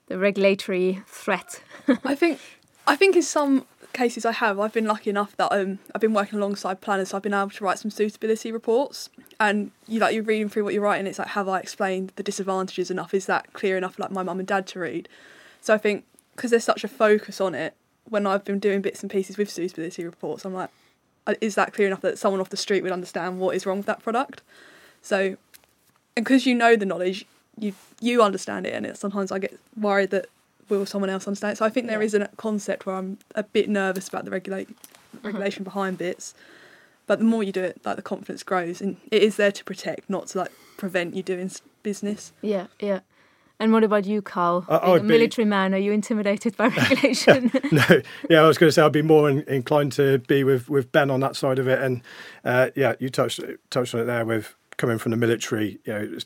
the 0.07 0.19
regulatory 0.19 1.03
threat? 1.07 1.63
I 2.05 2.15
think 2.15 2.39
I 2.87 2.97
think 2.97 3.17
in 3.17 3.23
some 3.23 3.67
cases 3.95 4.27
I 4.27 4.33
have. 4.33 4.61
I've 4.61 4.73
been 4.73 4.87
lucky 4.87 5.09
enough 5.11 5.37
that 5.37 5.53
um, 5.53 5.79
I've 5.95 6.01
been 6.01 6.13
working 6.13 6.39
alongside 6.39 6.81
planners, 6.81 7.11
so 7.11 7.17
I've 7.17 7.23
been 7.23 7.33
able 7.33 7.51
to 7.51 7.65
write 7.65 7.79
some 7.79 7.91
suitability 7.91 8.53
reports. 8.53 9.09
And 9.41 9.71
you 9.89 10.01
like 10.01 10.15
you're 10.15 10.25
reading 10.25 10.49
through 10.49 10.65
what 10.65 10.75
you're 10.75 10.83
writing. 10.83 11.07
It's 11.07 11.19
like, 11.19 11.29
have 11.29 11.49
I 11.49 11.61
explained 11.61 12.13
the 12.17 12.23
disadvantages 12.23 12.91
enough? 12.91 13.15
Is 13.15 13.27
that 13.27 13.53
clear 13.53 13.77
enough, 13.77 13.99
like 13.99 14.11
my 14.11 14.23
mum 14.23 14.39
and 14.39 14.47
dad 14.47 14.67
to 14.69 14.81
read? 14.81 15.09
So 15.61 15.73
I 15.73 15.79
think 15.79 16.05
because 16.37 16.51
there's 16.51 16.65
such 16.65 16.85
a 16.85 16.89
focus 16.89 17.41
on 17.41 17.55
it, 17.55 17.75
when 18.09 18.27
I've 18.27 18.45
been 18.45 18.59
doing 18.59 18.83
bits 18.83 19.03
and 19.03 19.11
pieces 19.11 19.39
with 19.39 19.51
suitability 19.51 20.05
reports, 20.05 20.45
I'm 20.45 20.53
like, 20.53 20.71
uh, 21.27 21.35
is 21.41 21.55
that 21.55 21.73
clear 21.73 21.87
enough 21.87 22.03
that 22.03 22.19
someone 22.19 22.41
off 22.41 22.51
the 22.51 22.57
street 22.57 22.83
would 22.83 22.93
understand 22.93 23.41
what 23.41 23.57
is 23.57 23.65
wrong 23.65 23.79
with 23.79 23.87
that 23.87 24.03
product? 24.03 24.43
So, 25.01 25.37
and 26.17 26.25
because 26.25 26.45
you 26.45 26.55
know 26.55 26.77
the 26.77 26.87
knowledge, 26.87 27.25
you 27.59 27.73
you 28.01 28.23
understand 28.23 28.67
it, 28.67 28.75
and 28.75 28.85
it, 28.85 28.99
sometimes 28.99 29.33
I 29.33 29.39
get 29.39 29.59
worried 29.77 30.11
that 30.11 30.27
will 30.69 30.87
someone 30.87 31.11
else 31.11 31.27
understand 31.27 31.53
it? 31.53 31.57
So 31.57 31.65
I 31.65 31.71
think 31.71 31.87
there 31.87 32.01
yeah. 32.01 32.07
is 32.07 32.15
a 32.15 32.29
concept 32.37 32.87
where 32.87 32.97
I'm 32.97 33.19
a 33.35 33.43
bit 33.43 33.69
nervous 33.69 34.09
about 34.09 34.25
the 34.25 34.31
regulate 34.31 34.69
uh-huh. 34.69 35.21
regulation 35.23 35.63
uh-huh. 35.63 35.75
behind 35.75 35.99
bits. 35.99 36.35
But 37.07 37.19
the 37.19 37.25
more 37.25 37.43
you 37.43 37.53
do 37.53 37.63
it, 37.63 37.81
like 37.85 37.97
the 37.97 38.03
confidence 38.03 38.43
grows, 38.43 38.81
and 38.81 38.97
it 39.11 39.23
is 39.23 39.37
there 39.37 39.53
to 39.53 39.65
protect, 39.65 40.09
not 40.09 40.29
to 40.29 40.39
like 40.39 40.53
prevent 40.79 41.15
you 41.15 41.23
doing 41.23 41.51
business. 41.83 42.33
Yeah, 42.41 42.69
yeah. 42.81 43.01
And 43.61 43.73
what 43.73 43.85
about 43.85 44.05
you, 44.05 44.21
Carl? 44.21 44.67
Uh, 44.69 44.99
a 45.01 45.03
military 45.03 45.45
man, 45.45 45.75
are 45.75 45.79
you 45.79 45.93
intimidated 45.93 46.57
by 46.57 46.67
regulation? 46.91 47.53
no, 47.73 48.03
yeah, 48.29 48.41
I 48.43 48.47
was 48.47 48.59
going 48.59 48.69
to 48.69 48.73
say 48.73 48.83
I'd 48.83 48.93
be 48.93 49.03
more 49.03 49.31
in, 49.31 49.43
inclined 49.43 49.93
to 49.93 50.19
be 50.19 50.43
with, 50.43 50.69
with 50.69 50.91
Ben 50.91 51.11
on 51.11 51.21
that 51.21 51.37
side 51.37 51.59
of 51.59 51.69
it. 51.69 51.81
And 51.81 52.03
uh, 52.45 52.71
yeah, 52.75 52.95
you 52.99 53.11
touched 53.11 53.41
touched 53.71 53.95
on 53.95 54.01
it 54.01 54.05
there 54.05 54.25
with 54.25 54.55
coming 54.77 54.99
from 54.99 55.11
the 55.11 55.17
military. 55.17 55.79
You 55.85 55.93
know, 55.93 56.19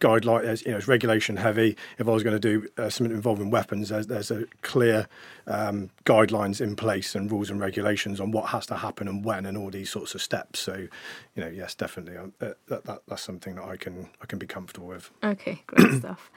guideline, 0.00 0.64
you 0.64 0.72
know, 0.72 0.78
it's 0.78 0.88
regulation 0.88 1.36
heavy. 1.36 1.76
If 1.98 2.08
I 2.08 2.10
was 2.10 2.22
going 2.22 2.38
to 2.38 2.40
do 2.40 2.68
uh, 2.76 2.90
something 2.90 3.14
involving 3.14 3.50
weapons, 3.50 3.88
there's, 3.88 4.06
there's 4.06 4.30
a 4.30 4.44
clear 4.62 5.06
um, 5.46 5.90
guidelines 6.04 6.60
in 6.60 6.76
place 6.76 7.14
and 7.14 7.30
rules 7.30 7.50
and 7.50 7.60
regulations 7.60 8.20
on 8.20 8.30
what 8.30 8.46
has 8.50 8.66
to 8.66 8.76
happen 8.76 9.08
and 9.08 9.24
when 9.24 9.46
and 9.46 9.56
all 9.56 9.70
these 9.70 9.90
sorts 9.90 10.14
of 10.14 10.22
steps. 10.22 10.60
So, 10.60 10.74
you 11.34 11.42
know, 11.42 11.48
yes, 11.48 11.74
definitely, 11.74 12.16
um, 12.16 12.32
uh, 12.40 12.50
that, 12.68 12.84
that, 12.84 13.02
that's 13.08 13.22
something 13.22 13.56
that 13.56 13.64
I 13.64 13.76
can 13.76 14.08
I 14.20 14.26
can 14.26 14.38
be 14.38 14.46
comfortable 14.46 14.88
with. 14.88 15.10
Okay, 15.22 15.62
great 15.66 15.94
stuff. 15.98 16.30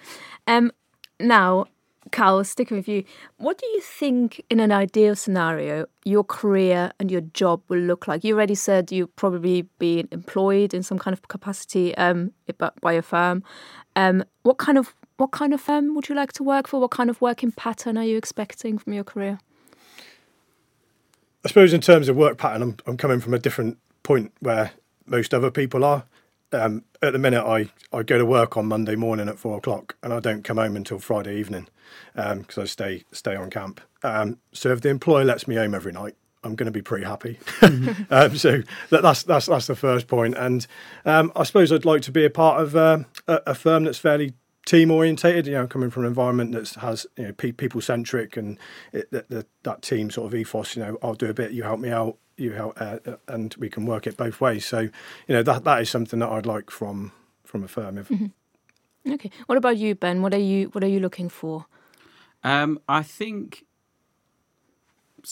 Um, 0.45 0.71
now, 1.19 1.65
Carl, 2.11 2.43
sticking 2.43 2.77
with 2.77 2.87
you, 2.87 3.03
what 3.37 3.57
do 3.57 3.65
you 3.67 3.81
think 3.81 4.43
in 4.49 4.59
an 4.59 4.71
ideal 4.71 5.15
scenario 5.15 5.85
your 6.05 6.23
career 6.23 6.91
and 6.99 7.11
your 7.11 7.21
job 7.21 7.61
will 7.67 7.79
look 7.79 8.07
like? 8.07 8.23
You 8.23 8.35
already 8.35 8.55
said 8.55 8.91
you 8.91 9.07
probably 9.07 9.63
be 9.79 10.05
employed 10.11 10.73
in 10.73 10.83
some 10.83 10.99
kind 10.99 11.13
of 11.13 11.27
capacity 11.27 11.95
um, 11.97 12.31
by 12.81 12.93
a 12.93 13.01
firm. 13.01 13.43
Um, 13.95 14.23
what 14.43 14.57
kind 14.57 14.77
of 14.77 14.95
what 15.17 15.31
kind 15.31 15.53
of 15.53 15.59
firm 15.59 15.95
would 15.95 16.09
you 16.09 16.15
like 16.15 16.31
to 16.33 16.43
work 16.43 16.67
for? 16.67 16.79
What 16.79 16.91
kind 16.91 17.09
of 17.09 17.19
working 17.21 17.51
pattern 17.51 17.97
are 17.97 18.03
you 18.03 18.17
expecting 18.17 18.77
from 18.77 18.93
your 18.93 19.03
career? 19.03 19.39
I 21.43 21.47
suppose 21.47 21.73
in 21.73 21.81
terms 21.81 22.07
of 22.09 22.15
work 22.15 22.37
pattern, 22.37 22.61
I'm, 22.61 22.77
I'm 22.85 22.97
coming 22.97 23.19
from 23.19 23.33
a 23.33 23.39
different 23.39 23.77
point 24.03 24.31
where 24.39 24.71
most 25.05 25.33
other 25.33 25.49
people 25.49 25.83
are. 25.83 26.03
Um, 26.51 26.84
at 27.01 27.13
the 27.13 27.20
minute, 27.20 27.44
I, 27.44 27.70
I 27.96 28.04
go 28.04 28.18
to 28.18 28.25
work 28.25 28.58
on 28.58 28.68
Monday 28.68 28.96
morning 28.96 29.27
at 29.30 29.38
four 29.38 29.58
o'clock, 29.58 29.96
and 30.01 30.13
I 30.13 30.20
don't 30.20 30.44
come 30.44 30.58
home 30.58 30.75
until 30.75 31.00
Friday 31.00 31.38
evening 31.38 31.68
because 32.13 32.58
um, 32.58 32.63
I 32.63 32.66
stay 32.66 33.04
stay 33.12 33.36
on 33.36 33.50
camp. 33.50 33.82
Um, 34.04 34.39
so 34.54 34.72
if 34.72 34.82
the 34.82 34.89
employer 34.89 35.25
lets 35.25 35.48
me 35.48 35.56
home 35.56 35.75
every 35.75 35.92
night, 35.92 36.16
I'm 36.44 36.56
going 36.56 36.66
to 36.66 36.72
be 36.72 36.82
pretty 36.82 37.06
happy. 37.06 37.39
um, 37.62 38.38
so 38.38 38.62
that, 38.89 39.01
that's 39.01 39.24
that's 39.24 39.48
that's 39.48 39.68
the 39.68 39.75
first 39.75 40.08
point. 40.08 40.36
And 40.38 40.66
um, 41.06 41.32
I 41.36 41.44
suppose 41.44 41.72
I'd 41.72 41.86
like 41.86 42.01
to 42.04 42.12
be 42.12 42.25
a 42.25 42.30
part 42.30 42.62
of 42.62 42.75
uh, 42.75 43.00
a, 43.27 43.42
a, 43.48 43.56
firm 43.56 43.84
that's 43.84 43.98
fairly 43.98 44.34
team 44.66 44.92
orientated. 44.92 45.48
You 45.48 45.54
know, 45.54 45.68
coming 45.68 45.89
from 45.89 46.04
an 46.04 46.10
environment 46.10 46.54
that 46.54 46.70
has 46.82 47.06
you 47.18 47.25
know 47.25 47.34
pe- 47.34 47.51
people 47.51 47.82
centric 47.82 48.38
and 48.38 48.58
it, 48.94 49.12
the, 49.12 49.25
the, 49.27 49.46
that 49.63 49.82
team 49.82 50.10
sort 50.10 50.27
of 50.27 50.36
ethos. 50.39 50.75
You 50.75 50.84
know, 50.84 50.98
I'll 51.01 51.16
do 51.16 51.30
a 51.30 51.34
bit, 51.34 51.51
you 51.51 51.63
help 51.63 51.80
me 51.80 51.89
out 51.89 52.18
you 52.38 52.53
help, 52.53 52.79
uh, 52.79 53.00
uh, 53.06 53.15
and 53.27 53.56
we 53.58 53.70
can 53.70 53.86
work 53.86 54.08
it 54.08 54.15
both 54.15 54.39
ways. 54.39 54.65
So, 54.65 54.79
you 54.79 54.91
know, 55.29 55.44
that 55.44 55.63
that 55.63 55.82
is 55.82 55.89
something 55.89 56.20
that 56.20 56.29
I'd 56.29 56.46
like 56.46 56.72
from 56.72 57.12
from 57.44 57.63
a 57.63 57.67
firm. 57.67 57.98
If... 57.98 58.10
Mm-hmm. 58.10 59.13
Okay, 59.13 59.32
what 59.48 59.58
about 59.58 59.77
you, 59.77 59.96
Ben? 59.96 60.22
What 60.22 60.34
are 60.34 60.39
you 60.39 60.67
what 60.67 60.84
are 60.84 60.89
you 60.89 61.00
looking 61.00 61.29
for? 61.29 61.65
Um, 62.44 62.79
I 62.88 63.03
think 63.03 63.65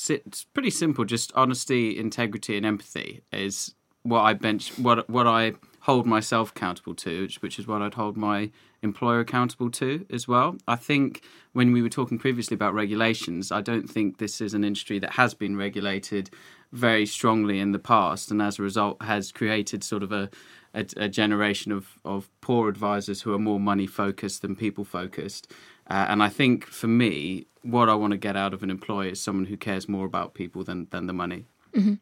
it's 0.10 0.44
pretty 0.44 0.72
simple. 0.72 1.06
Just 1.06 1.32
honesty, 1.36 1.98
integrity, 1.98 2.58
and 2.58 2.66
empathy 2.66 3.22
is 3.32 3.76
what 4.06 4.22
I 4.22 4.34
bench 4.34 4.78
what 4.78 5.10
what 5.10 5.28
I 5.28 5.54
hold 5.82 6.06
myself 6.06 6.50
accountable 6.52 6.96
to, 6.96 7.22
which, 7.24 7.42
which 7.44 7.60
is 7.60 7.68
what 7.68 7.82
I'd 7.82 7.94
hold 7.94 8.18
my 8.18 8.50
employer 8.82 9.20
accountable 9.20 9.70
to 9.70 10.04
as 10.10 10.28
well. 10.28 10.58
I 10.68 10.78
think 10.78 11.24
when 11.54 11.72
we 11.72 11.84
were 11.84 11.90
talking 11.90 12.18
previously 12.18 12.56
about 12.56 12.74
regulations, 12.74 13.52
I 13.52 13.62
don't 13.62 13.88
think 13.88 14.18
this 14.18 14.42
is 14.42 14.56
an 14.56 14.64
industry 14.64 14.98
that 15.00 15.14
has 15.14 15.36
been 15.36 15.56
regulated 15.56 16.32
very 16.72 17.06
strongly 17.06 17.60
in 17.60 17.72
the 17.72 17.80
past, 17.80 18.32
and 18.32 18.42
as 18.42 18.60
a 18.60 18.64
result, 18.64 19.02
has 19.02 19.32
created 19.32 19.84
sort 19.84 20.04
of 20.04 20.12
a 20.12 20.30
a, 20.74 20.86
a 20.98 21.10
generation 21.10 21.72
of 21.72 21.98
of 22.04 22.30
poor 22.42 22.70
advisors 22.70 23.22
who 23.24 23.34
are 23.34 23.40
more 23.40 23.60
money 23.60 23.88
focused 23.88 24.42
than 24.44 24.56
people 24.56 24.86
focused. 24.86 25.52
Uh, 25.90 26.06
and 26.10 26.22
I 26.22 26.30
think 26.30 26.66
for 26.66 26.88
me, 26.88 27.46
what 27.62 27.90
I 27.90 27.96
want 27.96 28.12
to 28.12 28.18
get 28.18 28.36
out 28.36 28.54
of 28.54 28.62
an 28.64 28.70
employer 28.70 29.10
is 29.10 29.22
someone 29.22 29.46
who 29.46 29.58
cares 29.58 29.90
more 29.90 30.06
about 30.06 30.36
people 30.36 30.64
than 30.64 30.88
than 30.92 31.08
the 31.08 31.14
money. 31.14 31.46
Mm-hmm. 31.76 31.96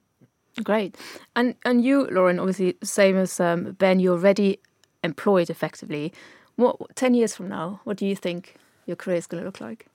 Great, 0.61 0.95
and 1.35 1.55
and 1.65 1.83
you, 1.83 2.05
Lauren, 2.11 2.39
obviously 2.39 2.75
same 2.83 3.17
as 3.17 3.39
um, 3.39 3.71
Ben, 3.73 3.99
you're 3.99 4.13
already 4.13 4.59
employed 5.03 5.49
effectively. 5.49 6.13
What 6.55 6.95
ten 6.95 7.15
years 7.15 7.35
from 7.35 7.49
now, 7.49 7.79
what 7.85 7.97
do 7.97 8.05
you 8.05 8.15
think 8.15 8.55
your 8.85 8.95
career 8.95 9.17
is 9.17 9.25
going 9.25 9.41
to 9.41 9.45
look 9.45 9.61
like? 9.61 9.87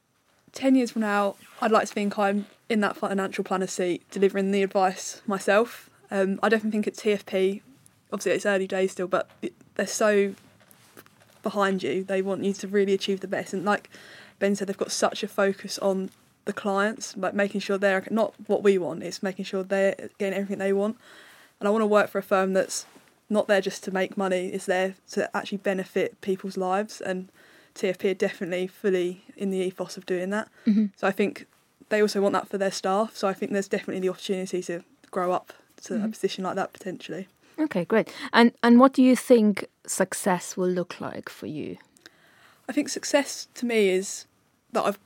10 0.52 0.74
years 0.74 0.90
from 0.92 1.02
now, 1.02 1.36
I'd 1.60 1.70
like 1.70 1.86
to 1.88 1.92
think 1.92 2.18
I'm 2.18 2.46
in 2.68 2.80
that 2.80 2.96
financial 2.96 3.44
planner 3.44 3.66
seat 3.66 4.02
delivering 4.10 4.50
the 4.50 4.62
advice 4.62 5.22
myself. 5.26 5.90
Um, 6.10 6.40
I 6.42 6.48
definitely 6.48 6.82
think 6.82 6.86
at 6.88 6.94
TFP, 6.94 7.60
obviously 8.12 8.32
it's 8.32 8.46
early 8.46 8.66
days 8.66 8.92
still, 8.92 9.08
but 9.08 9.28
they're 9.74 9.86
so 9.86 10.34
behind 11.42 11.82
you. 11.82 12.04
They 12.04 12.22
want 12.22 12.44
you 12.44 12.52
to 12.54 12.68
really 12.68 12.94
achieve 12.94 13.20
the 13.20 13.28
best. 13.28 13.52
And 13.52 13.64
like 13.64 13.90
Ben 14.38 14.56
said, 14.56 14.68
they've 14.68 14.76
got 14.76 14.92
such 14.92 15.22
a 15.22 15.28
focus 15.28 15.78
on 15.78 16.10
the 16.48 16.52
clients, 16.54 17.14
like 17.14 17.34
making 17.34 17.60
sure 17.60 17.76
they're 17.76 18.08
not 18.10 18.32
what 18.46 18.62
we 18.62 18.78
want, 18.78 19.02
it's 19.02 19.22
making 19.22 19.44
sure 19.44 19.62
they're 19.62 19.94
getting 20.16 20.32
everything 20.32 20.58
they 20.58 20.72
want. 20.72 20.96
And 21.60 21.68
I 21.68 21.70
want 21.70 21.82
to 21.82 21.86
work 21.86 22.08
for 22.08 22.18
a 22.18 22.22
firm 22.22 22.54
that's 22.54 22.86
not 23.28 23.48
there 23.48 23.60
just 23.60 23.84
to 23.84 23.90
make 23.90 24.16
money, 24.16 24.48
it's 24.48 24.64
there 24.64 24.94
to 25.10 25.36
actually 25.36 25.58
benefit 25.58 26.18
people's 26.22 26.56
lives. 26.56 27.02
And 27.02 27.28
TFP 27.74 28.12
are 28.12 28.14
definitely 28.14 28.66
fully 28.66 29.24
in 29.36 29.50
the 29.50 29.58
ethos 29.58 29.98
of 29.98 30.06
doing 30.06 30.30
that. 30.30 30.48
Mm-hmm. 30.66 30.86
So 30.96 31.06
I 31.06 31.12
think 31.12 31.46
they 31.90 32.00
also 32.00 32.22
want 32.22 32.32
that 32.32 32.48
for 32.48 32.56
their 32.56 32.70
staff. 32.70 33.14
So 33.14 33.28
I 33.28 33.34
think 33.34 33.52
there's 33.52 33.68
definitely 33.68 34.00
the 34.00 34.08
opportunity 34.08 34.62
to 34.62 34.82
grow 35.10 35.30
up 35.32 35.52
to 35.82 35.94
mm-hmm. 35.94 36.04
a 36.06 36.08
position 36.08 36.44
like 36.44 36.56
that 36.56 36.72
potentially. 36.72 37.28
Okay, 37.58 37.84
great. 37.84 38.10
And 38.32 38.52
and 38.62 38.80
what 38.80 38.94
do 38.94 39.02
you 39.02 39.14
think 39.14 39.66
success 39.86 40.56
will 40.56 40.70
look 40.70 40.98
like 40.98 41.28
for 41.28 41.46
you? 41.46 41.76
I 42.68 42.72
think 42.72 42.88
success 42.88 43.48
to 43.54 43.66
me 43.66 43.90
is 43.90 44.24
that 44.72 44.84
I've 44.84 44.98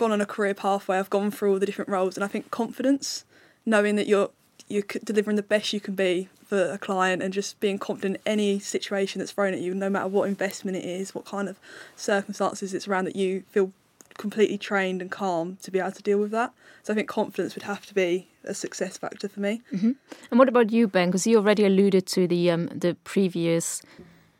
gone 0.00 0.12
on 0.12 0.20
a 0.20 0.26
career 0.26 0.54
pathway. 0.54 0.98
I've 0.98 1.10
gone 1.10 1.30
through 1.30 1.52
all 1.52 1.58
the 1.58 1.66
different 1.66 1.90
roles, 1.90 2.16
and 2.16 2.24
I 2.24 2.26
think 2.26 2.50
confidence, 2.50 3.24
knowing 3.64 3.96
that 3.96 4.06
you're 4.08 4.30
you're 4.68 4.84
delivering 5.04 5.36
the 5.36 5.42
best 5.42 5.72
you 5.72 5.80
can 5.80 5.94
be 5.94 6.28
for 6.46 6.70
a 6.70 6.78
client 6.78 7.22
and 7.22 7.32
just 7.34 7.58
being 7.60 7.78
confident 7.78 8.16
in 8.16 8.32
any 8.32 8.58
situation 8.60 9.18
that's 9.18 9.32
thrown 9.32 9.52
at 9.52 9.60
you, 9.60 9.74
no 9.74 9.90
matter 9.90 10.06
what 10.08 10.28
investment 10.28 10.76
it 10.76 10.84
is, 10.84 11.14
what 11.14 11.24
kind 11.24 11.48
of 11.48 11.58
circumstances 11.96 12.72
it's 12.72 12.88
around, 12.88 13.04
that 13.04 13.16
you 13.16 13.42
feel 13.50 13.72
completely 14.16 14.56
trained 14.58 15.02
and 15.02 15.10
calm 15.10 15.58
to 15.62 15.70
be 15.70 15.78
able 15.78 15.90
to 15.92 16.02
deal 16.02 16.18
with 16.18 16.30
that. 16.30 16.52
So 16.82 16.92
I 16.92 16.96
think 16.96 17.08
confidence 17.08 17.54
would 17.54 17.64
have 17.64 17.84
to 17.86 17.94
be 17.94 18.28
a 18.44 18.54
success 18.54 18.96
factor 18.96 19.28
for 19.28 19.40
me. 19.40 19.60
Mm-hmm. 19.72 19.92
And 20.30 20.38
what 20.38 20.48
about 20.48 20.70
you, 20.70 20.86
Ben? 20.88 21.08
Because 21.08 21.26
you 21.26 21.36
already 21.36 21.64
alluded 21.64 22.06
to 22.06 22.26
the 22.26 22.50
um, 22.50 22.66
the 22.68 22.96
previous 23.04 23.82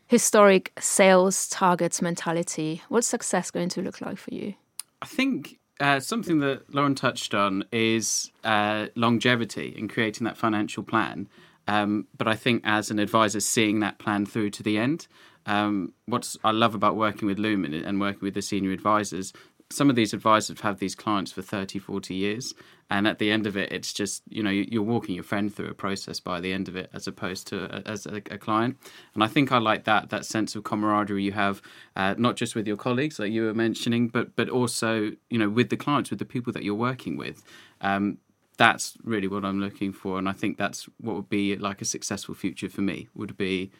historic 0.07 0.71
sales 0.79 1.47
targets 1.49 2.01
mentality. 2.01 2.81
What's 2.89 3.07
success 3.07 3.51
going 3.51 3.69
to 3.69 3.81
look 3.81 4.01
like 4.01 4.17
for 4.17 4.33
you? 4.33 4.55
I 5.01 5.05
think 5.05 5.59
uh, 5.79 5.99
something 5.99 6.39
that 6.39 6.73
Lauren 6.73 6.95
touched 6.95 7.33
on 7.33 7.63
is 7.71 8.31
uh, 8.43 8.87
longevity 8.95 9.73
in 9.75 9.87
creating 9.87 10.25
that 10.25 10.37
financial 10.37 10.83
plan. 10.83 11.27
Um, 11.67 12.07
but 12.17 12.27
I 12.27 12.35
think 12.35 12.61
as 12.65 12.91
an 12.91 12.99
advisor, 12.99 13.39
seeing 13.39 13.79
that 13.79 13.97
plan 13.97 14.25
through 14.25 14.51
to 14.51 14.63
the 14.63 14.77
end. 14.77 15.07
Um, 15.47 15.93
what 16.05 16.35
I 16.43 16.51
love 16.51 16.75
about 16.75 16.95
working 16.95 17.27
with 17.27 17.39
Lumen 17.39 17.73
and 17.73 17.99
working 17.99 18.21
with 18.21 18.35
the 18.35 18.43
senior 18.43 18.71
advisors, 18.71 19.33
some 19.71 19.89
of 19.89 19.95
these 19.95 20.13
advisors 20.13 20.59
have 20.61 20.79
these 20.79 20.95
clients 20.95 21.31
for 21.31 21.41
30, 21.41 21.79
40 21.79 22.13
years. 22.13 22.53
And 22.89 23.07
at 23.07 23.19
the 23.19 23.31
end 23.31 23.47
of 23.47 23.55
it, 23.55 23.71
it's 23.71 23.93
just, 23.93 24.21
you 24.27 24.43
know, 24.43 24.49
you're 24.49 24.81
walking 24.81 25.15
your 25.15 25.23
friend 25.23 25.53
through 25.53 25.69
a 25.69 25.73
process 25.73 26.19
by 26.19 26.41
the 26.41 26.51
end 26.51 26.67
of 26.67 26.75
it 26.75 26.89
as 26.93 27.07
opposed 27.07 27.47
to 27.47 27.63
a, 27.77 27.89
as 27.89 28.05
a, 28.05 28.17
a, 28.29 28.37
client. 28.37 28.77
And 29.13 29.23
I 29.23 29.27
think 29.27 29.51
I 29.51 29.59
like 29.59 29.85
that, 29.85 30.09
that 30.09 30.25
sense 30.25 30.55
of 30.55 30.65
camaraderie 30.65 31.23
you 31.23 31.31
have, 31.31 31.61
uh, 31.95 32.15
not 32.17 32.35
just 32.35 32.53
with 32.53 32.67
your 32.67 32.75
colleagues, 32.75 33.17
like 33.17 33.31
you 33.31 33.45
were 33.45 33.53
mentioning, 33.53 34.09
but, 34.09 34.35
but 34.35 34.49
also, 34.49 35.11
you 35.29 35.37
know, 35.37 35.49
with 35.49 35.69
the 35.69 35.77
clients, 35.77 36.09
with 36.09 36.19
the 36.19 36.25
people 36.25 36.51
that 36.53 36.63
you're 36.63 36.75
working 36.75 37.15
with. 37.15 37.43
Um, 37.79 38.17
that's 38.57 38.97
really 39.03 39.27
what 39.27 39.45
I'm 39.45 39.59
looking 39.59 39.93
for. 39.93 40.19
And 40.19 40.27
I 40.27 40.33
think 40.33 40.57
that's 40.57 40.89
what 40.99 41.15
would 41.15 41.29
be 41.29 41.55
like 41.55 41.81
a 41.81 41.85
successful 41.85 42.35
future 42.35 42.69
for 42.69 42.81
me 42.81 43.07
would 43.15 43.37
be 43.37 43.71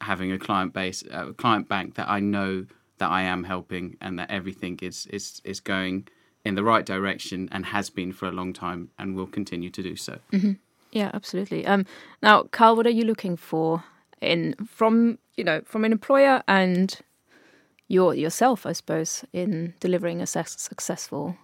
having 0.00 0.30
a 0.30 0.38
client 0.38 0.72
base, 0.72 1.02
a 1.10 1.32
client 1.32 1.68
bank 1.68 1.96
that 1.96 2.08
I 2.08 2.20
know 2.20 2.66
that 2.98 3.10
I 3.10 3.22
am 3.22 3.44
helping 3.44 3.96
and 4.00 4.18
that 4.18 4.30
everything 4.30 4.78
is 4.82 5.06
is 5.06 5.40
is 5.44 5.60
going 5.60 6.08
in 6.44 6.54
the 6.54 6.64
right 6.64 6.84
direction 6.84 7.48
and 7.50 7.66
has 7.66 7.90
been 7.90 8.12
for 8.12 8.26
a 8.26 8.32
long 8.32 8.52
time 8.52 8.90
and 8.98 9.16
will 9.16 9.26
continue 9.26 9.70
to 9.70 9.82
do 9.82 9.96
so. 9.96 10.18
Mm-hmm. 10.32 10.52
Yeah, 10.92 11.10
absolutely. 11.14 11.66
Um, 11.66 11.86
now, 12.22 12.44
Carl, 12.44 12.76
what 12.76 12.86
are 12.86 12.90
you 12.90 13.04
looking 13.04 13.36
for 13.36 13.84
in 14.20 14.54
from 14.66 15.18
you 15.36 15.44
know 15.44 15.62
from 15.64 15.84
an 15.84 15.92
employer 15.92 16.42
and 16.46 16.98
your 17.88 18.14
yourself, 18.14 18.66
I 18.66 18.72
suppose, 18.72 19.24
in 19.32 19.74
delivering 19.80 20.20
a 20.20 20.26
successful? 20.26 21.36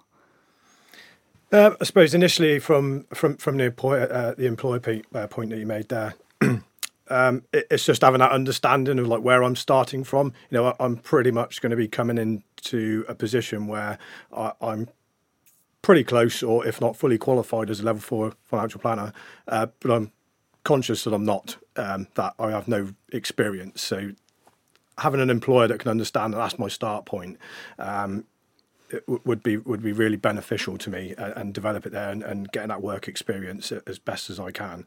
Uh, 1.52 1.72
I 1.80 1.84
suppose 1.84 2.14
initially 2.14 2.60
from 2.60 3.04
from 3.12 3.36
from 3.36 3.56
the 3.56 3.64
employer 3.64 4.10
uh, 4.10 4.34
the 4.34 4.46
employer 4.46 4.80
uh, 5.14 5.26
point 5.26 5.50
that 5.50 5.58
you 5.58 5.66
made 5.66 5.88
there, 5.88 6.14
um, 7.10 7.42
it, 7.52 7.66
it's 7.70 7.84
just 7.84 8.02
having 8.02 8.20
that 8.20 8.32
understanding 8.32 8.98
of 8.98 9.06
like 9.06 9.22
where 9.22 9.42
I'm 9.42 9.56
starting 9.56 10.04
from. 10.04 10.32
You 10.50 10.58
know, 10.58 10.74
I, 10.78 10.84
am 10.84 10.96
pretty 10.96 11.30
much 11.30 11.60
going 11.60 11.70
to 11.70 11.76
be 11.76 11.88
coming 11.88 12.18
into 12.18 13.04
a 13.08 13.14
position 13.14 13.66
where 13.66 13.98
I, 14.32 14.52
am 14.60 14.88
pretty 15.82 16.04
close, 16.04 16.42
or 16.42 16.66
if 16.66 16.80
not 16.80 16.96
fully 16.96 17.18
qualified 17.18 17.70
as 17.70 17.80
a 17.80 17.84
level 17.84 18.00
four 18.00 18.32
financial 18.44 18.80
planner, 18.80 19.12
uh, 19.48 19.66
but 19.80 19.90
I'm 19.90 20.12
conscious 20.64 21.04
that 21.04 21.12
I'm 21.12 21.24
not. 21.24 21.56
Um, 21.76 22.08
that 22.14 22.34
I 22.38 22.50
have 22.50 22.68
no 22.68 22.92
experience, 23.12 23.82
so 23.82 24.12
having 24.98 25.20
an 25.20 25.30
employer 25.30 25.66
that 25.66 25.78
can 25.78 25.90
understand 25.90 26.34
that 26.34 26.38
that's 26.38 26.58
my 26.58 26.68
start 26.68 27.06
point 27.06 27.38
um, 27.78 28.24
would 29.06 29.42
be 29.42 29.56
would 29.56 29.82
be 29.82 29.92
really 29.92 30.16
beneficial 30.16 30.78
to 30.78 30.90
me 30.90 31.14
and, 31.18 31.32
and 31.36 31.54
develop 31.54 31.86
it 31.86 31.92
there 31.92 32.10
and, 32.10 32.22
and, 32.22 32.50
getting 32.52 32.68
that 32.68 32.82
work 32.82 33.08
experience 33.08 33.72
as 33.86 33.98
best 33.98 34.30
as 34.30 34.40
I 34.40 34.50
can. 34.50 34.86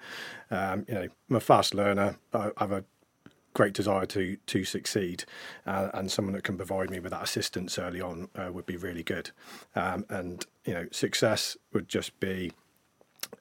Um, 0.52 0.86
you 0.88 0.94
know, 0.94 1.08
I'm 1.30 1.36
a 1.36 1.40
fast 1.40 1.74
learner. 1.74 2.18
I 2.34 2.52
have 2.58 2.72
a 2.72 2.84
great 3.54 3.74
desire 3.74 4.06
to 4.08 4.38
to 4.46 4.64
succeed, 4.64 5.26
uh, 5.66 5.90
and 5.94 6.12
someone 6.12 6.34
that 6.34 6.44
can 6.44 6.58
provide 6.58 6.90
me 6.90 7.00
with 7.00 7.12
that 7.12 7.24
assistance 7.24 7.78
early 7.78 8.02
on 8.02 8.30
uh, 8.36 8.52
would 8.52 8.66
be 8.66 8.78
really 8.78 9.04
good. 9.04 9.32
Um, 9.76 10.06
and 10.10 10.46
you 10.66 10.74
know, 10.74 10.88
success 10.92 11.58
would 11.72 11.88
just 11.88 12.20
be 12.20 12.52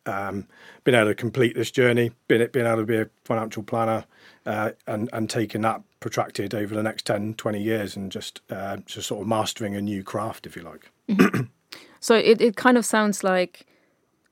um, 0.06 0.46
being 0.84 0.96
able 0.96 1.10
to 1.10 1.14
complete 1.14 1.54
this 1.54 1.70
journey, 1.70 2.12
being, 2.28 2.46
being 2.52 2.66
able 2.66 2.78
to 2.78 2.86
be 2.86 2.96
a 2.96 3.08
financial 3.24 3.62
planner, 3.62 4.04
uh, 4.46 4.70
and 4.86 5.08
and 5.12 5.30
taking 5.30 5.62
that 5.62 5.82
protracted 6.00 6.54
over 6.54 6.74
the 6.74 6.82
next 6.82 7.06
10, 7.06 7.34
20 7.34 7.62
years, 7.62 7.96
and 7.96 8.10
just 8.10 8.40
uh, 8.50 8.78
just 8.86 9.08
sort 9.08 9.22
of 9.22 9.28
mastering 9.28 9.74
a 9.74 9.80
new 9.80 10.02
craft, 10.02 10.46
if 10.46 10.56
you 10.56 10.62
like. 10.62 10.90
So 12.02 12.16
it 12.16 12.40
it 12.40 12.56
kind 12.56 12.76
of 12.76 12.84
sounds 12.84 13.22
like 13.22 13.64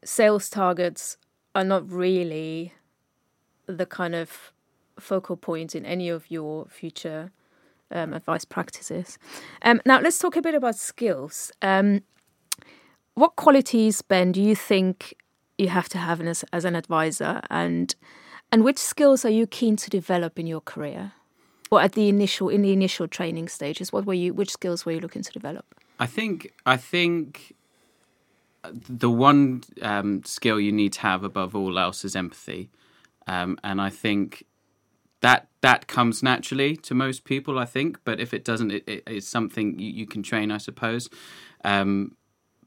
sales 0.04 0.50
targets 0.50 1.16
are 1.54 1.62
not 1.62 1.88
really 1.88 2.74
the 3.66 3.86
kind 3.86 4.16
of 4.16 4.52
focal 4.98 5.36
point 5.36 5.76
in 5.76 5.86
any 5.86 6.08
of 6.08 6.28
your 6.28 6.66
future 6.66 7.30
um, 7.92 8.12
advice 8.12 8.44
practices. 8.44 9.18
Um, 9.62 9.80
now 9.86 10.00
let's 10.00 10.18
talk 10.18 10.34
a 10.34 10.42
bit 10.42 10.56
about 10.56 10.74
skills. 10.74 11.52
Um, 11.62 12.02
what 13.14 13.36
qualities, 13.36 14.02
Ben, 14.02 14.32
do 14.32 14.42
you 14.42 14.56
think 14.56 15.14
you 15.56 15.68
have 15.68 15.88
to 15.90 15.98
have 15.98 16.20
as, 16.20 16.44
as 16.52 16.64
an 16.64 16.74
advisor, 16.74 17.40
and 17.50 17.94
And 18.52 18.64
which 18.64 18.78
skills 18.78 19.24
are 19.24 19.30
you 19.30 19.46
keen 19.46 19.76
to 19.76 19.90
develop 19.90 20.38
in 20.38 20.46
your 20.46 20.60
career? 20.60 21.12
Or 21.70 21.80
at 21.80 21.92
the 21.92 22.08
initial 22.08 22.48
in 22.48 22.62
the 22.62 22.72
initial 22.72 23.06
training 23.06 23.48
stages, 23.48 23.92
what 23.92 24.04
were 24.04 24.14
you 24.14 24.34
which 24.34 24.50
skills 24.50 24.84
were 24.84 24.92
you 24.92 25.00
looking 25.00 25.22
to 25.22 25.32
develop? 25.32 25.64
I 26.00 26.06
think 26.06 26.52
I 26.66 26.76
think 26.76 27.54
the 28.64 29.10
one 29.10 29.62
um, 29.82 30.22
skill 30.24 30.58
you 30.58 30.72
need 30.72 30.92
to 30.94 31.00
have 31.00 31.22
above 31.22 31.54
all 31.54 31.78
else 31.78 32.04
is 32.04 32.16
empathy, 32.16 32.70
um, 33.28 33.56
and 33.62 33.80
I 33.80 33.88
think 33.88 34.44
that 35.20 35.48
that 35.60 35.86
comes 35.86 36.22
naturally 36.22 36.76
to 36.76 36.94
most 36.94 37.24
people. 37.24 37.56
I 37.56 37.66
think, 37.66 38.00
but 38.04 38.18
if 38.18 38.34
it 38.34 38.44
doesn't, 38.44 38.72
it, 38.72 38.88
it, 38.88 39.02
it's 39.06 39.28
something 39.28 39.78
you, 39.78 39.90
you, 39.90 40.06
can 40.06 40.24
train, 40.24 40.50
I 40.50 40.58
suppose. 40.58 41.08
Um, 41.64 42.16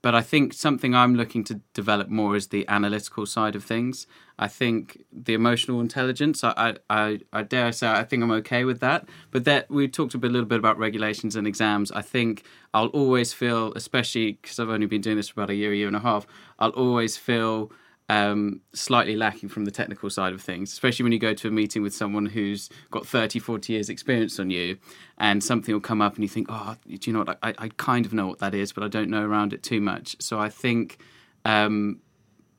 but 0.04 0.14
I 0.14 0.22
think 0.22 0.52
something 0.54 0.94
I'm 0.94 1.16
looking 1.16 1.46
to 1.46 1.62
develop 1.74 2.10
more 2.10 2.36
is 2.36 2.50
the 2.50 2.68
analytical 2.68 3.26
side 3.26 3.56
of 3.56 3.64
things. 3.64 4.06
I 4.38 4.50
think 4.50 5.06
the 5.14 5.34
emotional 5.34 5.80
intelligence, 5.80 6.44
I, 6.44 6.76
I, 6.90 7.22
I 7.32 7.44
dare 7.44 7.72
say, 7.72 7.88
I 7.88 8.04
think 8.04 8.22
I'm 8.22 8.32
okay 8.32 8.66
with 8.66 8.82
that. 8.82 9.08
But 9.32 9.46
that 9.46 9.72
we 9.72 9.88
talked 9.88 10.14
a, 10.14 10.18
bit, 10.18 10.30
a 10.30 10.34
little 10.34 10.48
bit 10.48 10.60
about 10.60 10.78
regulations 10.78 11.38
and 11.38 11.48
exams. 11.48 11.90
I 11.94 12.02
think 12.02 12.44
I'll 12.74 12.88
always 12.88 13.32
feel, 13.32 13.72
especially 13.78 14.34
because 14.34 14.60
I've 14.60 14.68
only 14.68 14.88
been 14.88 15.00
doing 15.00 15.16
this 15.16 15.30
for 15.30 15.40
about 15.40 15.52
a 15.52 15.56
year, 15.56 15.72
a 15.72 15.76
year 15.76 15.88
and 15.88 15.96
a 15.96 16.02
half, 16.02 16.28
I'll 16.60 16.72
always 16.72 17.16
feel 17.16 17.72
um, 18.10 18.62
slightly 18.74 19.16
lacking 19.16 19.50
from 19.50 19.66
the 19.66 19.72
technical 19.72 20.10
side 20.10 20.34
of 20.34 20.42
things, 20.42 20.72
especially 20.72 21.04
when 21.04 21.12
you 21.12 21.20
go 21.20 21.34
to 21.34 21.48
a 21.48 21.52
meeting 21.52 21.82
with 21.82 21.94
someone 21.94 22.26
who's 22.26 22.70
got 22.92 23.08
30, 23.08 23.40
40 23.40 23.74
years 23.74 23.90
experience 23.90 24.40
on 24.40 24.50
you 24.50 24.78
and 25.18 25.44
something 25.44 25.74
will 25.74 25.82
come 25.82 26.02
up 26.02 26.16
and 26.16 26.24
you 26.24 26.28
think, 26.28 26.48
oh, 26.50 26.76
do 26.86 26.98
you 27.02 27.14
know 27.14 27.20
what? 27.20 27.40
I, 27.42 27.54
I 27.58 27.70
kind 27.78 28.06
of 28.06 28.14
know 28.14 28.28
what 28.28 28.40
that 28.40 28.54
is, 28.54 28.74
but 28.74 28.84
I 28.84 28.88
don't 28.88 29.10
know 29.10 29.24
around 29.24 29.54
it 29.54 29.64
too 29.64 29.80
much. 29.80 30.18
So 30.20 30.40
I 30.40 30.50
think 30.50 30.98
um, 31.46 32.02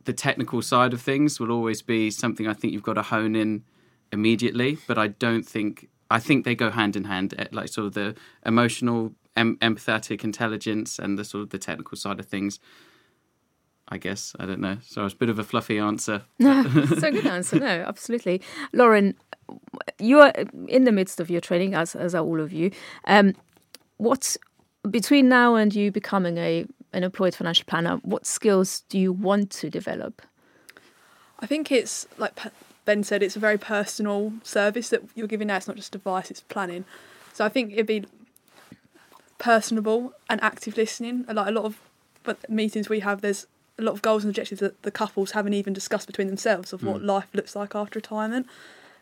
the 0.05 0.15
technical 0.15 0.63
side 0.63 0.93
of 0.95 1.03
things 1.03 1.39
will 1.39 1.53
always 1.53 1.83
be 1.83 2.11
something 2.11 2.49
I 2.49 2.55
think 2.55 2.73
you've 2.73 2.83
got 2.83 2.95
to 2.95 3.03
hone 3.03 3.37
in 3.37 3.65
immediately, 4.13 4.79
but 4.87 4.97
I 4.97 5.09
don't 5.09 5.47
think, 5.47 5.89
I 6.11 6.21
think 6.21 6.45
they 6.45 6.55
go 6.55 6.71
hand 6.71 6.97
in 6.97 7.05
hand, 7.05 7.35
eh, 7.39 7.47
like 7.53 7.69
sort 7.69 7.89
of 7.89 7.93
the 7.95 8.15
emotional, 8.47 9.13
em- 9.37 9.59
empathetic 9.59 10.25
intelligence 10.25 10.99
and 10.99 11.19
the 11.19 11.25
sort 11.25 11.43
of 11.43 11.51
the 11.51 11.59
technical 11.59 11.99
side 11.99 12.19
of 12.19 12.27
things 12.27 12.61
I 13.88 13.99
guess. 13.99 14.35
I 14.38 14.47
don't 14.47 14.61
know. 14.61 14.79
So 14.83 15.05
it's 15.05 15.14
a 15.14 15.17
bit 15.17 15.29
of 15.29 15.38
a 15.38 15.45
fluffy 15.45 15.79
answer. 15.79 16.23
No, 16.38 16.62
so 16.87 17.11
good 17.11 17.26
answer. 17.26 17.59
No, 17.61 17.67
absolutely. 17.67 18.41
Lauren, 18.73 19.14
you 19.99 20.21
are 20.21 20.33
in 20.69 20.85
the 20.85 20.93
midst 20.93 21.21
of 21.21 21.31
your 21.31 21.41
training, 21.41 21.75
as, 21.75 21.95
as 21.95 22.14
are 22.14 22.25
all 22.25 22.41
of 22.41 22.53
you. 22.53 22.71
Um, 23.07 23.35
what's 23.99 24.38
between 24.91 25.29
now 25.29 25.55
and 25.55 25.75
you 25.75 25.91
becoming 25.91 26.38
a 26.38 26.67
an 26.93 27.03
employed 27.03 27.35
financial 27.35 27.64
planner, 27.67 27.97
what 28.05 28.25
skills 28.25 28.83
do 28.88 28.99
you 28.99 29.12
want 29.12 29.50
to 29.50 29.69
develop? 29.69 30.23
I 31.41 31.47
think 31.47 31.73
it's 31.73 32.07
like 32.19 32.38
Ben 32.85 33.03
said, 33.03 33.23
it's 33.23 33.37
a 33.37 33.41
very 33.41 33.59
personal 33.59 34.33
service 34.45 34.91
that 34.91 35.03
you're 35.14 35.26
giving 35.26 35.49
now. 35.49 35.57
It's 35.57 35.67
not 35.67 35.76
just 35.76 35.95
advice; 35.95 36.31
it's 36.31 36.41
planning. 36.41 36.85
So 37.33 37.45
I 37.45 37.49
think 37.49 37.73
it'd 37.73 37.87
be 37.87 38.05
personable 39.38 40.12
and 40.31 40.43
active 40.43 40.76
listening. 40.76 41.25
Like 41.29 41.49
a 41.49 41.50
lot 41.50 41.64
of 41.64 41.81
but 42.23 42.49
meetings 42.49 42.88
we 42.88 43.00
have, 43.00 43.21
there's 43.21 43.47
a 43.78 43.83
lot 43.83 43.93
of 43.93 44.02
goals 44.02 44.25
and 44.25 44.31
objectives 44.31 44.61
that 44.61 44.83
the 44.83 44.90
couples 44.90 45.33
haven't 45.33 45.54
even 45.54 45.73
discussed 45.73 46.07
between 46.07 46.28
themselves 46.28 46.73
of 46.73 46.85
what 46.85 47.02
mm. 47.02 47.07
life 47.07 47.26
looks 47.33 47.57
like 47.57 47.75
after 47.75 47.99
retirement. 47.99 48.47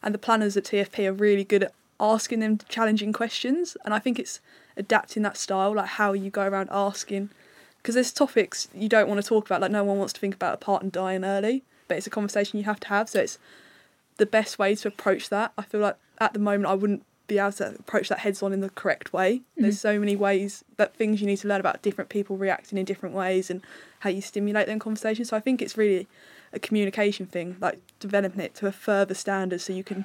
And 0.02 0.14
the 0.14 0.18
planners 0.18 0.56
at 0.56 0.64
TFP 0.64 1.06
are 1.06 1.12
really 1.12 1.44
good 1.44 1.64
at 1.64 1.74
asking 2.00 2.40
them 2.40 2.58
challenging 2.68 3.12
questions. 3.12 3.76
And 3.84 3.92
I 3.94 3.98
think 3.98 4.18
it's 4.18 4.40
adapting 4.76 5.22
that 5.22 5.36
style, 5.36 5.74
like 5.74 5.86
how 5.86 6.12
you 6.12 6.30
go 6.30 6.46
around 6.46 6.68
asking. 6.72 7.30
Because 7.78 7.94
there's 7.94 8.12
topics 8.12 8.68
you 8.74 8.88
don't 8.88 9.08
want 9.08 9.20
to 9.20 9.26
talk 9.26 9.46
about, 9.46 9.60
like 9.60 9.70
no 9.70 9.84
one 9.84 9.98
wants 9.98 10.12
to 10.14 10.20
think 10.20 10.34
about 10.34 10.54
a 10.54 10.58
partner 10.58 10.90
dying 10.90 11.24
early, 11.24 11.64
but 11.88 11.96
it's 11.96 12.06
a 12.06 12.10
conversation 12.10 12.58
you 12.58 12.64
have 12.64 12.80
to 12.80 12.88
have. 12.88 13.08
So 13.08 13.20
it's 13.20 13.38
the 14.16 14.26
best 14.26 14.58
way 14.58 14.74
to 14.74 14.88
approach 14.88 15.28
that. 15.28 15.52
I 15.58 15.62
feel 15.62 15.80
like 15.80 15.96
at 16.18 16.32
the 16.32 16.38
moment 16.38 16.66
I 16.66 16.74
wouldn't 16.74 17.04
be 17.32 17.38
able 17.38 17.52
to 17.52 17.74
approach 17.78 18.08
that 18.08 18.20
heads 18.20 18.42
on 18.42 18.52
in 18.52 18.60
the 18.60 18.70
correct 18.70 19.12
way. 19.12 19.36
Mm-hmm. 19.36 19.62
There's 19.62 19.80
so 19.80 19.98
many 19.98 20.16
ways 20.16 20.64
that 20.76 20.94
things 20.94 21.20
you 21.20 21.26
need 21.26 21.38
to 21.38 21.48
learn 21.48 21.60
about 21.60 21.82
different 21.82 22.10
people 22.10 22.36
reacting 22.36 22.78
in 22.78 22.84
different 22.84 23.14
ways 23.14 23.50
and 23.50 23.62
how 24.00 24.10
you 24.10 24.20
stimulate 24.20 24.66
them 24.66 24.78
conversations. 24.78 25.28
So 25.28 25.36
I 25.36 25.40
think 25.40 25.62
it's 25.62 25.76
really 25.76 26.06
a 26.52 26.58
communication 26.58 27.26
thing, 27.26 27.56
like 27.60 27.80
developing 28.00 28.40
it 28.40 28.54
to 28.56 28.66
a 28.66 28.72
further 28.72 29.14
standard 29.14 29.60
so 29.60 29.72
you 29.72 29.84
can 29.84 30.04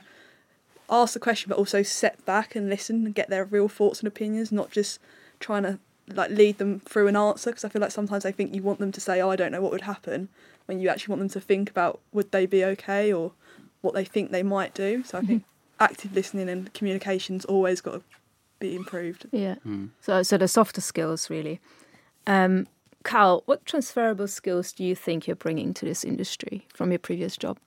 ask 0.90 1.14
the 1.14 1.20
question 1.20 1.50
but 1.50 1.58
also 1.58 1.84
set 1.84 2.24
back 2.26 2.56
and 2.56 2.70
listen 2.70 3.06
and 3.06 3.14
get 3.14 3.30
their 3.30 3.44
real 3.44 3.68
thoughts 3.68 4.00
and 4.00 4.08
opinions, 4.08 4.52
not 4.52 4.72
just 4.72 5.00
trying 5.40 5.64
to 5.64 5.80
like 6.14 6.32
lead 6.32 6.58
them 6.58 6.80
through 6.80 7.08
an 7.08 7.18
answer 7.18 7.50
because 7.50 7.66
I 7.66 7.70
feel 7.70 7.82
like 7.82 7.92
sometimes 7.92 8.26
I 8.26 8.32
think 8.32 8.56
you 8.56 8.64
want 8.64 8.80
them 8.80 8.94
to 8.94 9.02
say, 9.02 9.22
"Oh, 9.22 9.30
I 9.30 9.36
don't 9.36 9.52
know 9.52 9.62
what 9.62 9.74
would 9.74 9.82
happen," 9.82 10.30
when 10.66 10.80
you 10.80 10.88
actually 10.88 11.12
want 11.12 11.20
them 11.20 11.42
to 11.42 11.42
think 11.42 11.70
about 11.70 12.00
would 12.14 12.32
they 12.32 12.46
be 12.46 12.64
okay 12.64 13.12
or 13.12 13.34
what 13.82 13.94
they 13.94 14.06
think 14.06 14.32
they 14.32 14.44
might 14.44 14.74
do. 14.74 15.04
So 15.04 15.18
I 15.18 15.22
think 15.22 15.44
active 15.80 16.14
listening 16.16 16.50
and 16.50 16.74
communication's 16.74 17.46
always 17.46 17.82
got 17.82 17.94
to 17.94 18.02
be 18.60 18.76
improved. 18.76 19.28
Yeah. 19.32 19.56
Mm. 19.66 19.90
So, 20.02 20.24
so 20.24 20.38
the 20.38 20.48
softer 20.48 20.82
skills 20.82 21.30
really. 21.30 21.60
Um, 22.26 22.68
Carl, 23.04 23.44
what 23.46 23.66
transferable 23.66 24.28
skills 24.28 24.74
do 24.74 24.84
you 24.84 24.96
think 24.96 25.28
you're 25.28 25.36
bringing 25.36 25.74
to 25.76 25.86
this 25.86 26.04
industry 26.04 26.68
from 26.74 26.92
your 26.92 27.00
previous 27.00 27.38
job? 27.38 27.58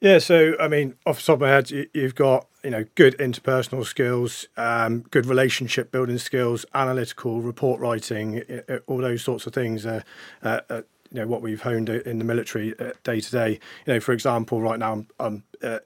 Yeah, 0.00 0.18
so 0.18 0.54
I 0.60 0.68
mean, 0.68 0.96
off 1.06 1.18
the 1.18 1.24
top 1.24 1.34
of 1.34 1.40
my 1.40 1.48
head, 1.48 1.70
you, 1.70 1.88
have 1.94 2.14
got 2.14 2.46
you 2.62 2.70
know 2.70 2.84
good 2.94 3.16
interpersonal 3.18 3.86
skills, 3.86 4.46
um, 4.56 5.00
good 5.10 5.24
relationship 5.24 5.90
building 5.90 6.18
skills, 6.18 6.66
analytical 6.74 7.40
report 7.40 7.80
writing, 7.80 8.42
all 8.86 8.98
those 8.98 9.22
sorts 9.22 9.46
of 9.46 9.54
things. 9.54 9.86
Uh, 9.86 10.02
uh, 10.42 10.60
uh, 10.68 10.82
you 11.10 11.20
know 11.20 11.26
what 11.26 11.42
we've 11.42 11.62
honed 11.62 11.88
in 11.88 12.18
the 12.18 12.24
military 12.24 12.78
uh, 12.78 12.92
day 13.02 13.20
to 13.20 13.30
day. 13.30 13.50
You 13.86 13.94
know, 13.94 14.00
for 14.00 14.12
example, 14.12 14.60
right 14.60 14.78
now 14.78 14.92
I'm, 14.92 15.08
I'm 15.18 15.44
uh, 15.62 15.78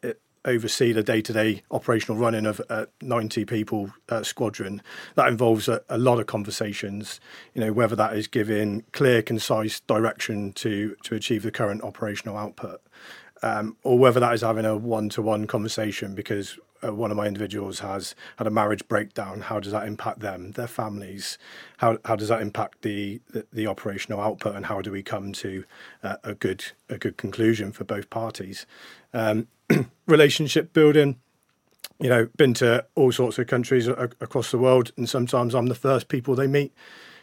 oversee 0.49 0.93
the 0.93 1.03
day-to-day 1.03 1.63
operational 1.71 2.19
running 2.19 2.47
of 2.47 2.61
a 2.69 2.89
90 3.03 3.45
people 3.45 3.93
uh, 4.09 4.23
squadron. 4.23 4.83
That 5.15 5.29
involves 5.29 5.69
a, 5.69 5.83
a, 5.89 5.99
lot 5.99 6.19
of 6.19 6.27
conversations 6.27 7.21
you 7.55 7.61
know 7.61 7.73
whether 7.73 7.95
that 7.97 8.17
is 8.17 8.27
giving 8.27 8.83
clear 8.93 9.23
concise 9.23 9.81
direction 9.81 10.53
to 10.55 10.97
to 11.05 11.15
achieve 11.15 11.43
the 11.43 11.51
current 11.51 11.83
operational 11.83 12.37
output 12.37 12.81
um, 13.43 13.77
or 13.83 13.99
whether 13.99 14.21
that 14.21 14.35
is 14.35 14.41
having 14.41 14.65
a 14.65 14.77
one-to-one 14.77 15.47
conversation 15.47 16.15
because 16.15 16.59
uh, 16.87 16.95
one 16.95 17.11
of 17.11 17.17
my 17.17 17.27
individuals 17.27 17.81
has 17.81 18.15
had 18.37 18.47
a 18.47 18.51
marriage 18.51 18.87
breakdown. 18.87 19.41
How 19.41 19.59
does 19.59 19.73
that 19.73 19.87
impact 19.87 20.21
them 20.21 20.53
their 20.53 20.69
families? 20.69 21.39
How 21.79 21.99
how 22.05 22.17
does 22.17 22.29
that 22.29 22.41
impact 22.41 22.83
the 22.83 23.21
the, 23.31 23.47
the 23.53 23.67
operational 23.67 24.21
output 24.21 24.55
and 24.55 24.67
how 24.67 24.81
do 24.81 24.93
we 24.93 25.03
come 25.03 25.33
to 25.35 25.65
uh, 26.03 26.17
a 26.23 26.35
good 26.35 26.65
a 26.89 26.99
good 26.99 27.17
conclusion 27.17 27.73
for 27.73 27.85
both 27.85 28.11
parties? 28.11 28.67
Um, 29.13 29.49
relationship 30.07 30.73
building. 30.73 31.17
You 32.01 32.09
know, 32.09 32.29
been 32.37 32.55
to 32.55 32.87
all 32.95 33.11
sorts 33.11 33.39
of 33.39 33.49
countries 33.49 33.89
across 33.89 34.53
the 34.53 34.59
world, 34.59 34.93
and 34.97 35.09
sometimes 35.09 35.55
I'm 35.55 35.67
the 35.67 35.75
first 35.75 36.07
people 36.09 36.37
they 36.37 36.47
meet. 36.47 36.73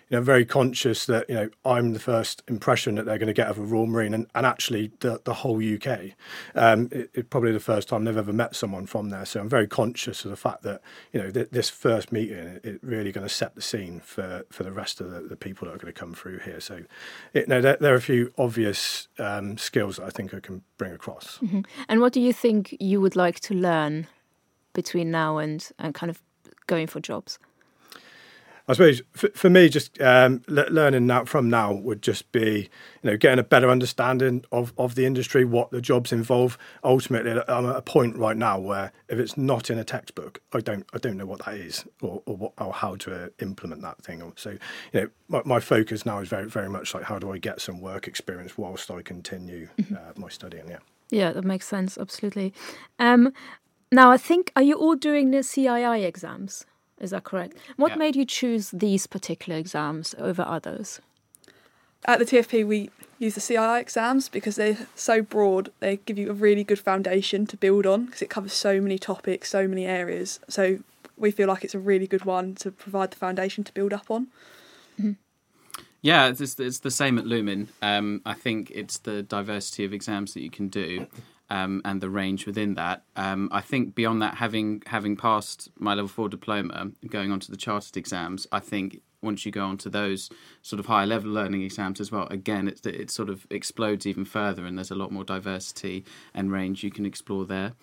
You 0.09 0.17
know, 0.17 0.21
very 0.21 0.45
conscious 0.45 1.05
that 1.07 1.27
you 1.29 1.35
know 1.35 1.49
I'm 1.65 1.93
the 1.93 1.99
first 1.99 2.43
impression 2.47 2.95
that 2.95 3.05
they're 3.05 3.17
going 3.17 3.27
to 3.27 3.33
get 3.33 3.47
of 3.47 3.57
a 3.57 3.61
Royal 3.61 3.87
Marine, 3.87 4.13
and, 4.13 4.27
and 4.35 4.45
actually 4.45 4.91
the 4.99 5.19
the 5.23 5.33
whole 5.33 5.57
UK. 5.57 6.11
Um, 6.53 6.89
it, 6.91 7.09
it's 7.13 7.27
probably 7.29 7.51
the 7.51 7.59
first 7.59 7.89
time 7.89 8.05
they've 8.05 8.15
ever 8.15 8.33
met 8.33 8.55
someone 8.55 8.85
from 8.85 9.09
there, 9.09 9.25
so 9.25 9.39
I'm 9.39 9.49
very 9.49 9.67
conscious 9.67 10.23
of 10.23 10.31
the 10.31 10.37
fact 10.37 10.61
that 10.63 10.81
you 11.11 11.21
know 11.21 11.31
th- 11.31 11.49
this 11.51 11.69
first 11.69 12.11
meeting 12.11 12.59
is 12.63 12.79
really 12.83 13.11
going 13.11 13.27
to 13.27 13.33
set 13.33 13.55
the 13.55 13.61
scene 13.61 13.99
for 13.99 14.45
for 14.51 14.63
the 14.63 14.71
rest 14.71 15.01
of 15.01 15.09
the, 15.09 15.21
the 15.21 15.35
people 15.35 15.67
that 15.67 15.73
are 15.73 15.77
going 15.77 15.93
to 15.93 15.99
come 15.99 16.13
through 16.13 16.39
here. 16.39 16.59
So, 16.59 16.83
it, 17.33 17.47
no, 17.47 17.59
there, 17.59 17.77
there, 17.79 17.93
are 17.93 17.97
a 17.97 18.01
few 18.01 18.31
obvious 18.37 19.07
um, 19.17 19.57
skills 19.57 19.97
that 19.97 20.05
I 20.05 20.09
think 20.09 20.33
I 20.33 20.39
can 20.39 20.61
bring 20.77 20.93
across. 20.93 21.39
Mm-hmm. 21.39 21.61
And 21.89 22.01
what 22.01 22.13
do 22.13 22.21
you 22.21 22.33
think 22.33 22.75
you 22.79 23.01
would 23.01 23.15
like 23.15 23.39
to 23.41 23.53
learn 23.53 24.07
between 24.73 25.09
now 25.09 25.37
and 25.37 25.67
and 25.79 25.95
kind 25.95 26.09
of 26.11 26.21
going 26.67 26.85
for 26.87 26.99
jobs? 26.99 27.39
I 28.67 28.73
suppose 28.73 29.01
for, 29.12 29.30
for 29.30 29.49
me, 29.49 29.69
just 29.69 30.01
um, 30.01 30.41
learning 30.47 31.06
that 31.08 31.28
from 31.28 31.49
now 31.49 31.71
would 31.71 32.01
just 32.01 32.32
be, 32.32 32.69
you 33.04 33.12
know, 33.12 33.17
getting 33.17 33.38
a 33.38 33.43
better 33.43 33.69
understanding 33.69 34.43
of, 34.51 34.73
of 34.78 34.95
the 34.95 35.06
industry, 35.06 35.45
what 35.45 35.69
the 35.69 35.82
jobs 35.82 36.12
involve. 36.12 36.58
Ultimately, 36.84 37.39
I'm 37.47 37.67
at 37.67 37.75
a 37.75 37.82
point 37.82 38.17
right 38.17 38.36
now 38.36 38.60
where 38.60 38.91
if 39.08 39.19
it's 39.19 39.38
not 39.38 39.69
in 39.69 39.78
a 39.78 39.84
textbook, 39.84 40.41
I 40.51 40.62
don't 40.62 40.86
I 40.93 40.97
don't 40.97 41.17
know 41.17 41.28
what 41.28 41.45
that 41.45 41.56
is 41.56 41.86
or 42.01 42.23
or, 42.25 42.38
what, 42.38 42.54
or 42.58 42.73
how 42.73 42.95
to 42.97 43.32
implement 43.39 43.82
that 43.84 44.04
thing. 44.04 44.34
So, 44.36 44.51
you 44.51 45.01
know, 45.01 45.10
my, 45.28 45.41
my, 45.45 45.60
focus 45.60 46.06
now 46.06 46.19
is 46.19 46.30
very 46.30 46.49
very 46.49 46.69
much 46.69 46.93
like 46.93 47.04
how 47.04 47.19
do 47.19 47.32
I 47.32 47.38
get 47.38 47.62
some 47.62 47.82
work 47.82 48.08
experience 48.08 48.58
whilst 48.58 48.89
I 48.89 49.01
continue 49.01 49.69
mm-hmm. 49.78 49.95
uh, 49.95 50.13
my 50.15 50.30
studying. 50.30 50.67
Yeah. 50.69 50.80
Yeah, 51.12 51.34
that 51.34 51.43
makes 51.43 51.67
sense. 51.67 51.99
Absolutely. 51.99 52.51
Um, 52.97 53.32
now, 53.91 54.12
I 54.12 54.17
think 54.17 54.51
are 54.56 54.63
you 54.63 54.75
all 54.75 54.95
doing 54.95 55.30
the 55.30 55.39
CII 55.39 56.04
exams? 56.04 56.65
Is 56.99 57.12
that 57.12 57.23
correct? 57.23 57.58
What 57.75 57.93
yeah. 57.93 57.97
made 57.97 58.15
you 58.15 58.25
choose 58.25 58.71
these 58.71 59.08
particular 59.08 59.60
exams 59.60 60.15
over 60.17 60.43
others? 60.43 61.01
At 62.05 62.19
the 62.19 62.25
TFP, 62.25 62.65
we 62.65 62.89
use 63.17 63.36
the 63.36 63.41
CII 63.41 63.81
exams 63.81 64.29
because 64.29 64.55
they're 64.55 64.88
so 64.95 65.21
broad. 65.21 65.71
They 65.79 65.97
give 65.97 66.17
you 66.17 66.29
a 66.29 66.34
really 66.34 66.63
good 66.63 66.79
foundation 66.79 67.47
to 67.47 67.58
build 67.58 67.86
on 67.86 68.05
because 68.05 68.21
it 68.21 68.29
covers 68.29 68.53
so 68.53 68.79
many 68.79 68.99
topics, 68.99 69.49
so 69.49 69.67
many 69.67 69.86
areas. 69.86 70.39
So 70.47 70.79
we 71.17 71.31
feel 71.31 71.47
like 71.47 71.63
it's 71.63 71.75
a 71.75 71.79
really 71.79 72.08
good 72.08 72.25
one 72.25 72.55
to 72.55 72.71
provide 72.71 73.12
the 73.12 73.17
foundation 73.17 73.63
to 73.63 73.73
build 73.73 73.91
up 73.91 74.12
on. 74.12 74.27
Mm-hmm. 74.99 75.13
Yeah, 76.01 76.27
it's, 76.27 76.60
it's 76.60 76.79
the 76.79 76.91
same 76.91 77.17
at 77.17 77.25
Lumen. 77.25 77.69
Um, 77.81 78.21
I 78.25 78.36
think 78.36 78.71
it's 78.75 78.99
the 78.99 79.23
diversity 79.23 79.86
of 79.86 79.93
exams 79.93 80.36
that 80.36 80.41
you 80.41 80.51
can 80.51 80.67
do. 80.67 81.08
Um, 81.49 81.81
and 81.86 82.01
the 82.01 82.10
range 82.10 82.45
within 82.45 82.73
that. 82.75 83.03
Um, 83.15 83.49
I 83.51 83.62
think 83.62 83.95
beyond 83.95 84.21
that, 84.21 84.36
having 84.36 84.84
having 84.88 85.15
passed 85.15 85.69
my 85.77 85.93
level 85.93 86.08
four 86.08 86.29
diploma, 86.29 86.91
going 87.08 87.31
on 87.31 87.39
to 87.41 87.51
the 87.51 87.58
chartered 87.58 87.97
exams, 87.97 88.47
I 88.51 88.60
think 88.60 89.01
once 89.21 89.45
you 89.45 89.51
go 89.51 89.65
on 89.65 89.77
to 89.77 89.89
those 89.89 90.29
sort 90.62 90.79
of 90.79 90.86
higher 90.86 91.05
level 91.05 91.31
learning 91.31 91.63
exams 91.63 91.99
as 91.99 92.12
well, 92.12 92.27
again, 92.27 92.67
it, 92.67 92.86
it 92.86 93.10
sort 93.10 93.29
of 93.29 93.47
explodes 93.49 94.05
even 94.05 94.25
further, 94.25 94.65
and 94.65 94.77
there's 94.77 94.91
a 94.91 94.95
lot 94.95 95.12
more 95.12 95.23
diversity 95.23 96.05
and 96.34 96.51
range 96.51 96.84
you 96.84 96.91
can 96.91 97.05
explore 97.05 97.45
there. 97.45 97.73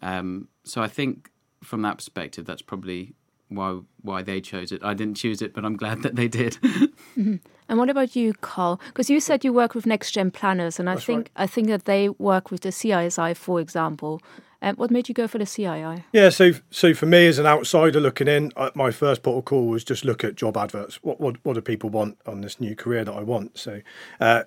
Um, 0.00 0.48
so 0.64 0.82
I 0.82 0.88
think 0.88 1.30
from 1.62 1.82
that 1.82 1.96
perspective, 1.96 2.44
that's 2.44 2.62
probably 2.62 3.14
why 3.54 3.80
why 4.02 4.22
they 4.22 4.40
chose 4.40 4.72
it. 4.72 4.82
I 4.82 4.94
didn't 4.94 5.16
choose 5.16 5.42
it, 5.42 5.54
but 5.54 5.64
I'm 5.64 5.76
glad 5.76 6.02
that 6.02 6.16
they 6.16 6.28
did. 6.28 6.52
mm-hmm. 6.62 7.36
And 7.68 7.78
what 7.78 7.88
about 7.88 8.16
you, 8.16 8.34
Carl? 8.34 8.80
Because 8.88 9.08
you 9.08 9.20
said 9.20 9.44
you 9.44 9.52
work 9.52 9.74
with 9.74 9.86
next 9.86 10.10
gen 10.10 10.30
planners, 10.30 10.78
and 10.78 10.90
I 10.90 10.94
That's 10.94 11.06
think 11.06 11.30
right. 11.36 11.44
I 11.44 11.46
think 11.46 11.68
that 11.68 11.84
they 11.84 12.08
work 12.08 12.50
with 12.50 12.62
the 12.62 12.70
CISI, 12.70 13.36
for 13.36 13.60
example. 13.60 14.20
Um, 14.62 14.76
what 14.76 14.92
made 14.92 15.08
you 15.08 15.14
go 15.14 15.26
for 15.26 15.38
the 15.38 15.44
CII? 15.44 16.04
Yeah, 16.12 16.28
so 16.28 16.52
so 16.70 16.94
for 16.94 17.06
me 17.06 17.26
as 17.26 17.38
an 17.38 17.46
outsider 17.46 17.98
looking 17.98 18.28
in, 18.28 18.52
uh, 18.56 18.70
my 18.74 18.92
first 18.92 19.24
port 19.24 19.38
of 19.38 19.44
call 19.44 19.66
was 19.66 19.82
just 19.82 20.04
look 20.04 20.22
at 20.22 20.36
job 20.36 20.56
adverts. 20.56 21.02
What 21.02 21.20
what 21.20 21.36
what 21.44 21.54
do 21.54 21.60
people 21.60 21.90
want 21.90 22.18
on 22.26 22.42
this 22.42 22.60
new 22.60 22.76
career 22.76 23.04
that 23.04 23.12
I 23.12 23.22
want? 23.22 23.58
So, 23.58 23.80
uh, 24.20 24.44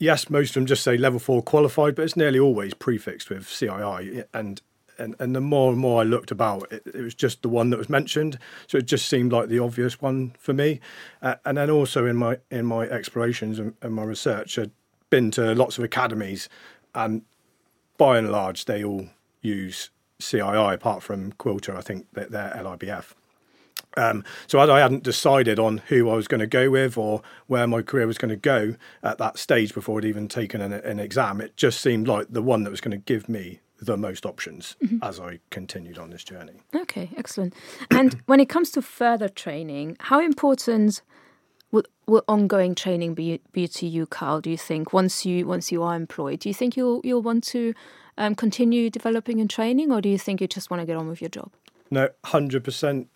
yes, 0.00 0.28
most 0.28 0.50
of 0.50 0.54
them 0.54 0.66
just 0.66 0.82
say 0.82 0.96
level 0.96 1.20
four 1.20 1.40
qualified, 1.40 1.94
but 1.94 2.02
it's 2.02 2.16
nearly 2.16 2.40
always 2.40 2.74
prefixed 2.74 3.30
with 3.30 3.44
CII. 3.46 4.24
And 4.34 4.60
and 4.98 5.14
and 5.18 5.34
the 5.34 5.40
more 5.40 5.70
and 5.70 5.78
more 5.78 6.00
I 6.00 6.04
looked 6.04 6.30
about, 6.30 6.70
it, 6.72 6.82
it 6.86 7.02
was 7.02 7.14
just 7.14 7.42
the 7.42 7.48
one 7.48 7.70
that 7.70 7.78
was 7.78 7.88
mentioned. 7.88 8.38
So 8.66 8.78
it 8.78 8.86
just 8.86 9.06
seemed 9.06 9.32
like 9.32 9.48
the 9.48 9.58
obvious 9.58 10.00
one 10.00 10.34
for 10.38 10.52
me. 10.52 10.80
Uh, 11.22 11.36
and 11.44 11.58
then 11.58 11.70
also 11.70 12.06
in 12.06 12.16
my 12.16 12.38
in 12.50 12.66
my 12.66 12.84
explorations 12.84 13.58
and, 13.58 13.74
and 13.82 13.94
my 13.94 14.04
research, 14.04 14.58
I'd 14.58 14.70
been 15.10 15.30
to 15.32 15.54
lots 15.54 15.78
of 15.78 15.84
academies, 15.84 16.48
and 16.94 17.22
by 17.96 18.18
and 18.18 18.30
large, 18.30 18.64
they 18.64 18.82
all 18.82 19.08
use 19.40 19.90
CII 20.20 20.74
apart 20.74 21.02
from 21.02 21.32
Quilter. 21.32 21.76
I 21.76 21.80
think 21.80 22.06
that 22.14 22.30
they're 22.30 22.52
LIBF. 22.56 23.14
Um, 23.96 24.24
so 24.46 24.58
as 24.58 24.68
I 24.68 24.80
hadn't 24.80 25.02
decided 25.02 25.58
on 25.58 25.78
who 25.88 26.10
I 26.10 26.16
was 26.16 26.26
going 26.26 26.40
to 26.40 26.46
go 26.46 26.70
with 26.70 26.98
or 26.98 27.22
where 27.46 27.66
my 27.66 27.82
career 27.82 28.06
was 28.06 28.18
going 28.18 28.30
to 28.30 28.36
go 28.36 28.74
at 29.02 29.18
that 29.18 29.38
stage 29.38 29.72
before 29.72 29.98
I'd 29.98 30.04
even 30.04 30.28
taken 30.28 30.60
an, 30.60 30.72
an 30.72 30.98
exam, 30.98 31.40
it 31.40 31.56
just 31.56 31.80
seemed 31.80 32.08
like 32.08 32.28
the 32.30 32.42
one 32.42 32.64
that 32.64 32.70
was 32.70 32.80
going 32.80 32.92
to 32.92 33.04
give 33.04 33.28
me 33.28 33.60
the 33.80 33.96
most 33.96 34.24
options 34.24 34.76
as 35.02 35.20
I 35.20 35.40
continued 35.50 35.98
on 35.98 36.10
this 36.10 36.24
journey. 36.24 36.62
Okay, 36.74 37.10
excellent. 37.16 37.54
And 37.90 38.20
when 38.26 38.40
it 38.40 38.48
comes 38.48 38.70
to 38.72 38.82
further 38.82 39.28
training, 39.28 39.96
how 40.00 40.20
important 40.20 41.02
will, 41.70 41.84
will 42.06 42.24
ongoing 42.28 42.74
training 42.74 43.14
be, 43.14 43.40
be 43.52 43.68
to 43.68 43.86
you, 43.86 44.06
Carl? 44.06 44.40
Do 44.40 44.50
you 44.50 44.56
think 44.56 44.92
once 44.92 45.26
you 45.26 45.46
once 45.46 45.72
you 45.72 45.82
are 45.82 45.96
employed, 45.96 46.40
do 46.40 46.48
you 46.48 46.54
think 46.54 46.76
you'll 46.76 47.00
you'll 47.04 47.22
want 47.22 47.44
to 47.44 47.74
um, 48.16 48.34
continue 48.34 48.90
developing 48.90 49.40
and 49.40 49.50
training, 49.50 49.92
or 49.92 50.00
do 50.00 50.08
you 50.08 50.18
think 50.18 50.40
you 50.40 50.46
just 50.46 50.70
want 50.70 50.80
to 50.80 50.86
get 50.86 50.96
on 50.96 51.08
with 51.08 51.20
your 51.20 51.30
job? 51.30 51.50
No, 51.90 52.08
hundred 52.24 52.64
percent. 52.64 53.08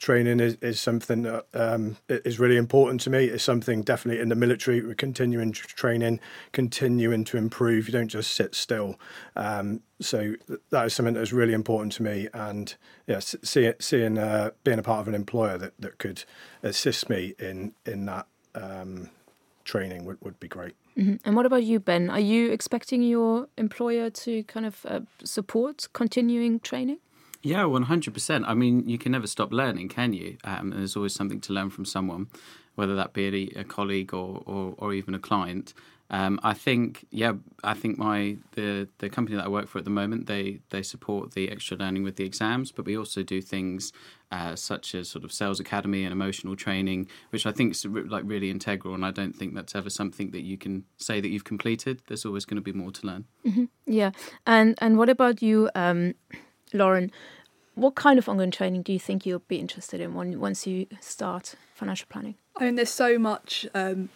Training 0.00 0.40
is, 0.40 0.54
is 0.62 0.80
something 0.80 1.22
that 1.22 1.44
um, 1.52 1.98
is 2.08 2.40
really 2.40 2.56
important 2.56 3.02
to 3.02 3.10
me. 3.10 3.26
It's 3.26 3.44
something 3.44 3.82
definitely 3.82 4.22
in 4.22 4.30
the 4.30 4.34
military. 4.34 4.82
We're 4.82 4.94
continuing 4.94 5.52
training, 5.52 6.20
continuing 6.52 7.22
to 7.24 7.36
improve. 7.36 7.86
You 7.86 7.92
don't 7.92 8.08
just 8.08 8.32
sit 8.32 8.54
still. 8.54 8.98
Um, 9.36 9.82
so 10.00 10.36
that 10.70 10.86
is 10.86 10.94
something 10.94 11.12
that 11.14 11.20
is 11.20 11.34
really 11.34 11.52
important 11.52 11.92
to 11.92 12.02
me. 12.02 12.28
And 12.32 12.74
yes, 13.06 13.36
seeing 13.42 13.74
seeing 13.78 14.16
uh, 14.16 14.52
being 14.64 14.78
a 14.78 14.82
part 14.82 15.00
of 15.00 15.08
an 15.08 15.14
employer 15.14 15.58
that, 15.58 15.74
that 15.78 15.98
could 15.98 16.24
assist 16.62 17.10
me 17.10 17.34
in 17.38 17.74
in 17.84 18.06
that 18.06 18.26
um, 18.54 19.10
training 19.64 20.06
would, 20.06 20.16
would 20.22 20.40
be 20.40 20.48
great. 20.48 20.74
Mm-hmm. 20.96 21.16
And 21.26 21.36
what 21.36 21.44
about 21.44 21.62
you, 21.62 21.78
Ben? 21.78 22.08
Are 22.08 22.18
you 22.18 22.50
expecting 22.50 23.02
your 23.02 23.48
employer 23.58 24.08
to 24.10 24.44
kind 24.44 24.64
of 24.64 24.86
uh, 24.86 25.00
support 25.24 25.88
continuing 25.92 26.58
training? 26.60 26.98
Yeah, 27.42 27.64
one 27.64 27.84
hundred 27.84 28.14
percent. 28.14 28.44
I 28.46 28.54
mean, 28.54 28.88
you 28.88 28.98
can 28.98 29.12
never 29.12 29.26
stop 29.26 29.52
learning, 29.52 29.88
can 29.88 30.12
you? 30.12 30.36
Um, 30.44 30.70
there's 30.70 30.96
always 30.96 31.14
something 31.14 31.40
to 31.40 31.52
learn 31.52 31.70
from 31.70 31.84
someone, 31.84 32.28
whether 32.74 32.94
that 32.96 33.12
be 33.12 33.52
a, 33.56 33.60
a 33.60 33.64
colleague 33.64 34.12
or, 34.12 34.42
or, 34.46 34.74
or 34.76 34.92
even 34.92 35.14
a 35.14 35.18
client. 35.18 35.72
Um, 36.12 36.40
I 36.42 36.54
think, 36.54 37.06
yeah, 37.10 37.34
I 37.62 37.74
think 37.74 37.96
my 37.96 38.36
the 38.52 38.88
the 38.98 39.08
company 39.08 39.36
that 39.36 39.46
I 39.46 39.48
work 39.48 39.68
for 39.68 39.78
at 39.78 39.84
the 39.84 39.90
moment 39.90 40.26
they 40.26 40.60
they 40.70 40.82
support 40.82 41.34
the 41.34 41.48
extra 41.48 41.76
learning 41.76 42.02
with 42.02 42.16
the 42.16 42.24
exams, 42.24 42.72
but 42.72 42.84
we 42.84 42.98
also 42.98 43.22
do 43.22 43.40
things 43.40 43.92
uh, 44.32 44.56
such 44.56 44.94
as 44.96 45.08
sort 45.08 45.24
of 45.24 45.32
sales 45.32 45.60
academy 45.60 46.02
and 46.04 46.12
emotional 46.12 46.56
training, 46.56 47.08
which 47.30 47.46
I 47.46 47.52
think 47.52 47.72
is 47.72 47.86
like 47.86 48.24
really 48.26 48.50
integral. 48.50 48.92
And 48.92 49.04
I 49.04 49.12
don't 49.12 49.36
think 49.36 49.54
that's 49.54 49.76
ever 49.76 49.88
something 49.88 50.32
that 50.32 50.42
you 50.42 50.58
can 50.58 50.84
say 50.96 51.20
that 51.20 51.28
you've 51.28 51.44
completed. 51.44 52.02
There's 52.08 52.26
always 52.26 52.44
going 52.44 52.56
to 52.56 52.72
be 52.72 52.72
more 52.72 52.90
to 52.90 53.06
learn. 53.06 53.24
Mm-hmm. 53.46 53.64
Yeah, 53.86 54.10
and 54.46 54.74
and 54.80 54.98
what 54.98 55.08
about 55.08 55.40
you? 55.42 55.70
Um, 55.76 56.14
Lauren, 56.72 57.10
what 57.74 57.94
kind 57.94 58.18
of 58.18 58.28
ongoing 58.28 58.50
training 58.50 58.82
do 58.82 58.92
you 58.92 58.98
think 58.98 59.24
you'll 59.24 59.42
be 59.48 59.58
interested 59.58 60.00
in 60.00 60.14
when, 60.14 60.38
once 60.38 60.66
you 60.66 60.86
start 61.00 61.54
financial 61.74 62.06
planning? 62.10 62.34
I 62.56 62.64
mean, 62.64 62.74
there's 62.74 62.90
so 62.90 63.18
much. 63.18 63.66
Um, 63.74 64.10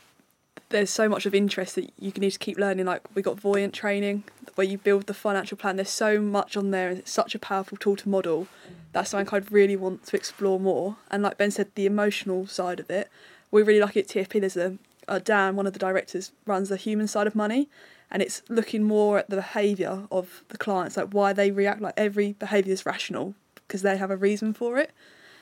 there's 0.70 0.90
so 0.90 1.08
much 1.08 1.24
of 1.24 1.34
interest 1.34 1.76
that 1.76 1.92
you 1.98 2.10
need 2.16 2.32
to 2.32 2.38
keep 2.38 2.58
learning. 2.58 2.86
Like 2.86 3.02
we 3.14 3.22
got 3.22 3.38
Voyant 3.38 3.72
training, 3.72 4.24
where 4.54 4.66
you 4.66 4.78
build 4.78 5.06
the 5.06 5.14
financial 5.14 5.56
plan. 5.56 5.76
There's 5.76 5.90
so 5.90 6.20
much 6.20 6.56
on 6.56 6.70
there, 6.70 6.88
and 6.90 6.98
it's 6.98 7.12
such 7.12 7.34
a 7.34 7.38
powerful 7.38 7.78
tool 7.78 7.96
to 7.96 8.08
model. 8.08 8.48
That's 8.92 9.10
something 9.10 9.34
I'd 9.34 9.52
really 9.52 9.76
want 9.76 10.04
to 10.06 10.16
explore 10.16 10.60
more. 10.60 10.96
And 11.10 11.22
like 11.22 11.38
Ben 11.38 11.50
said, 11.50 11.68
the 11.74 11.86
emotional 11.86 12.46
side 12.46 12.80
of 12.80 12.90
it. 12.90 13.08
We 13.50 13.62
really 13.62 13.80
like 13.80 13.96
it 13.96 14.16
at 14.16 14.28
TFP. 14.28 14.40
There's 14.40 14.56
a 14.56 14.78
uh, 15.06 15.18
Dan, 15.18 15.56
one 15.56 15.66
of 15.66 15.72
the 15.72 15.78
directors, 15.78 16.32
runs 16.46 16.68
the 16.68 16.76
human 16.76 17.06
side 17.06 17.26
of 17.26 17.34
money, 17.34 17.68
and 18.14 18.22
it's 18.22 18.42
looking 18.48 18.84
more 18.84 19.18
at 19.18 19.28
the 19.28 19.36
behaviour 19.36 20.06
of 20.12 20.44
the 20.48 20.56
clients, 20.56 20.96
like 20.96 21.08
why 21.10 21.32
they 21.32 21.50
react. 21.50 21.80
Like 21.80 21.94
every 21.96 22.34
behaviour 22.34 22.72
is 22.72 22.86
rational 22.86 23.34
because 23.56 23.82
they 23.82 23.96
have 23.96 24.12
a 24.12 24.16
reason 24.16 24.54
for 24.54 24.78
it, 24.78 24.92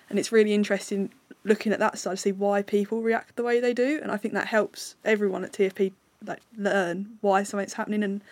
and 0.08 0.18
it's 0.18 0.32
really 0.32 0.54
interesting 0.54 1.10
looking 1.44 1.70
at 1.70 1.78
that 1.80 1.98
side 1.98 2.12
to 2.12 2.16
see 2.16 2.32
why 2.32 2.62
people 2.62 3.02
react 3.02 3.36
the 3.36 3.42
way 3.42 3.60
they 3.60 3.74
do. 3.74 4.00
And 4.02 4.10
I 4.10 4.16
think 4.16 4.32
that 4.32 4.46
helps 4.46 4.96
everyone 5.04 5.44
at 5.44 5.52
TFP 5.52 5.92
like 6.24 6.40
learn 6.56 7.18
why 7.20 7.42
something's 7.42 7.74
happening 7.74 8.02
and 8.02 8.22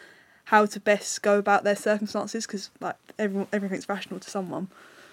how 0.45 0.65
to 0.65 0.81
best 0.81 1.21
go 1.21 1.39
about 1.39 1.65
their 1.65 1.77
circumstances 1.77 2.47
because 2.47 2.71
like 2.81 2.97
everyone, 3.19 3.49
everything's 3.53 3.89
rational 3.91 4.21
to 4.21 4.31
someone. 4.31 4.69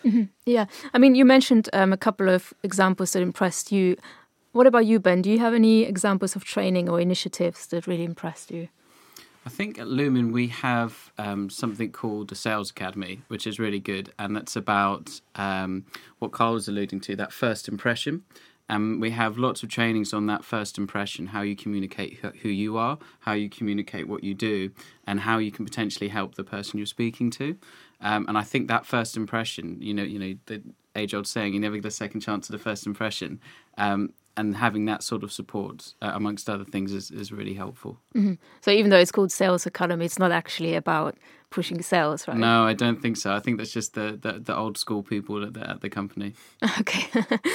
Mm-hmm. 0.06 0.24
Yeah, 0.46 0.68
I 0.94 1.00
mean, 1.00 1.16
you 1.16 1.26
mentioned 1.26 1.70
um, 1.74 1.92
a 1.92 1.98
couple 1.98 2.30
of 2.30 2.54
examples 2.64 3.12
that 3.12 3.22
impressed 3.22 3.74
you. 3.74 3.98
What 4.54 4.68
about 4.68 4.86
you, 4.86 5.02
Ben? 5.02 5.22
Do 5.22 5.30
you 5.30 5.40
have 5.40 5.54
any 5.54 5.84
examples 5.84 6.38
of 6.38 6.46
training 6.46 6.88
or 6.88 7.02
initiatives 7.02 7.68
that 7.68 7.88
really 7.88 8.06
impressed 8.06 8.52
you? 8.52 8.70
I 9.48 9.50
think 9.50 9.80
at 9.80 9.88
Lumen 9.88 10.34
we 10.34 10.48
have 10.48 11.14
um, 11.18 11.50
something 11.50 11.94
called 11.94 12.28
the 12.28 12.36
Sales 12.36 12.70
Academy, 12.70 13.22
which 13.30 13.48
is 13.48 13.60
really 13.60 13.80
good, 13.80 14.12
and 14.20 14.36
that's 14.36 14.58
about 14.58 15.22
um, 15.36 15.86
what 16.20 16.34
Carl 16.34 16.56
was 16.56 16.68
alluding 16.68 17.00
to 17.08 17.16
that 17.16 17.32
first 17.32 17.70
impression. 17.70 18.24
And 18.68 18.96
um, 18.96 19.00
we 19.00 19.12
have 19.12 19.38
lots 19.38 19.64
of 19.64 19.70
trainings 19.70 20.14
on 20.14 20.26
that 20.26 20.44
first 20.44 20.78
impression, 20.78 21.28
how 21.28 21.44
you 21.44 21.56
communicate 21.56 22.20
who 22.42 22.50
you 22.50 22.76
are, 22.76 22.98
how 23.22 23.32
you 23.32 23.50
communicate 23.50 24.10
what 24.10 24.22
you 24.22 24.34
do, 24.34 24.72
and 25.06 25.22
how 25.22 25.38
you 25.38 25.54
can 25.54 25.64
potentially 25.64 26.10
help 26.10 26.36
the 26.36 26.44
person 26.44 26.78
you're 26.78 26.86
speaking 26.86 27.32
to. 27.32 27.58
Um, 28.02 28.26
and 28.28 28.38
I 28.38 28.44
think 28.44 28.68
that 28.68 28.86
first 28.86 29.16
impression, 29.16 29.78
you 29.80 29.94
know, 29.94 30.04
you 30.04 30.20
know, 30.20 30.34
the 30.48 30.62
age-old 30.94 31.26
saying, 31.26 31.54
"You 31.54 31.62
never 31.62 31.78
get 31.78 31.86
a 31.86 31.92
second 31.92 32.20
chance 32.20 32.50
at 32.50 32.56
a 32.56 32.60
first 32.60 32.86
impression." 32.86 33.40
And 34.38 34.56
having 34.56 34.86
that 34.86 35.04
sort 35.04 35.24
of 35.24 35.32
support, 35.32 35.94
uh, 36.02 36.12
amongst 36.14 36.50
other 36.50 36.64
things, 36.64 36.94
is, 36.94 37.12
is 37.12 37.32
really 37.32 37.56
helpful. 37.56 37.98
Mm-hmm. 38.16 38.34
So 38.62 38.72
even 38.72 38.92
though 38.92 38.98
it's 38.98 39.12
called 39.12 39.32
Sales 39.32 39.66
Academy 39.66 40.06
it's 40.06 40.20
not 40.20 40.32
actually 40.32 40.76
about 40.76 41.18
pushing 41.50 41.82
sales, 41.82 42.28
right? 42.28 42.38
No, 42.38 42.64
I 42.64 42.74
don't 42.74 43.02
think 43.02 43.18
so. 43.18 43.34
I 43.34 43.40
think 43.40 43.58
that's 43.58 43.72
just 43.72 43.94
the, 43.94 44.18
the, 44.22 44.40
the 44.40 44.56
old 44.56 44.78
school 44.78 45.04
people 45.04 45.44
at 45.44 45.54
the, 45.54 45.70
at 45.70 45.82
the 45.82 45.90
company. 45.90 46.34
Okay. 46.80 47.08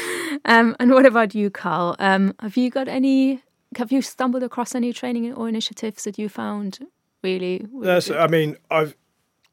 um, 0.44 0.74
and 0.80 0.90
what 0.90 1.06
about 1.06 1.34
you, 1.34 1.50
Carl? 1.50 1.96
Um, 1.98 2.34
have 2.40 2.56
you 2.56 2.70
got 2.70 2.88
any? 2.88 3.42
Have 3.76 3.92
you 3.92 4.02
stumbled 4.02 4.42
across 4.42 4.74
any 4.74 4.92
training 4.92 5.32
or 5.32 5.48
initiatives 5.48 6.04
that 6.04 6.18
you 6.18 6.28
found 6.28 6.80
really? 7.22 7.66
really 7.72 7.86
yes, 7.86 8.10
I 8.10 8.26
mean, 8.26 8.56
I've 8.70 8.96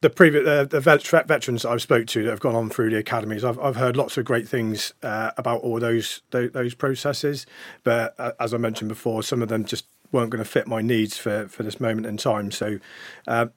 the 0.02 0.10
previous 0.10 0.48
uh, 0.48 0.64
the 0.64 0.80
vet- 0.80 1.28
veterans 1.28 1.66
I've 1.66 1.82
spoke 1.82 2.08
to 2.08 2.24
that 2.24 2.30
have 2.30 2.40
gone 2.40 2.56
on 2.56 2.70
through 2.70 2.92
the 2.92 2.98
academies, 2.98 3.44
I've 3.44 3.60
I've 3.60 3.76
heard 3.76 3.98
lots 3.98 4.18
of 4.18 4.26
great 4.26 4.48
things 4.48 4.94
uh, 5.04 5.32
about 5.38 5.62
all 5.62 5.80
those, 5.80 6.22
those, 6.32 6.52
those 6.52 6.74
processes. 6.74 7.46
But 7.84 8.16
uh, 8.18 8.32
as 8.40 8.54
I 8.54 8.58
mentioned 8.58 8.90
before, 8.90 9.24
some 9.24 9.42
of 9.42 9.50
them 9.50 9.66
just 9.66 9.86
weren't 10.12 10.30
going 10.30 10.44
to 10.44 10.50
fit 10.50 10.68
my 10.68 10.82
needs 10.82 11.18
for 11.18 11.48
for 11.48 11.64
this 11.64 11.80
moment 11.80 12.08
in 12.08 12.18
time. 12.18 12.52
So 12.52 12.80
uh, 13.28 13.48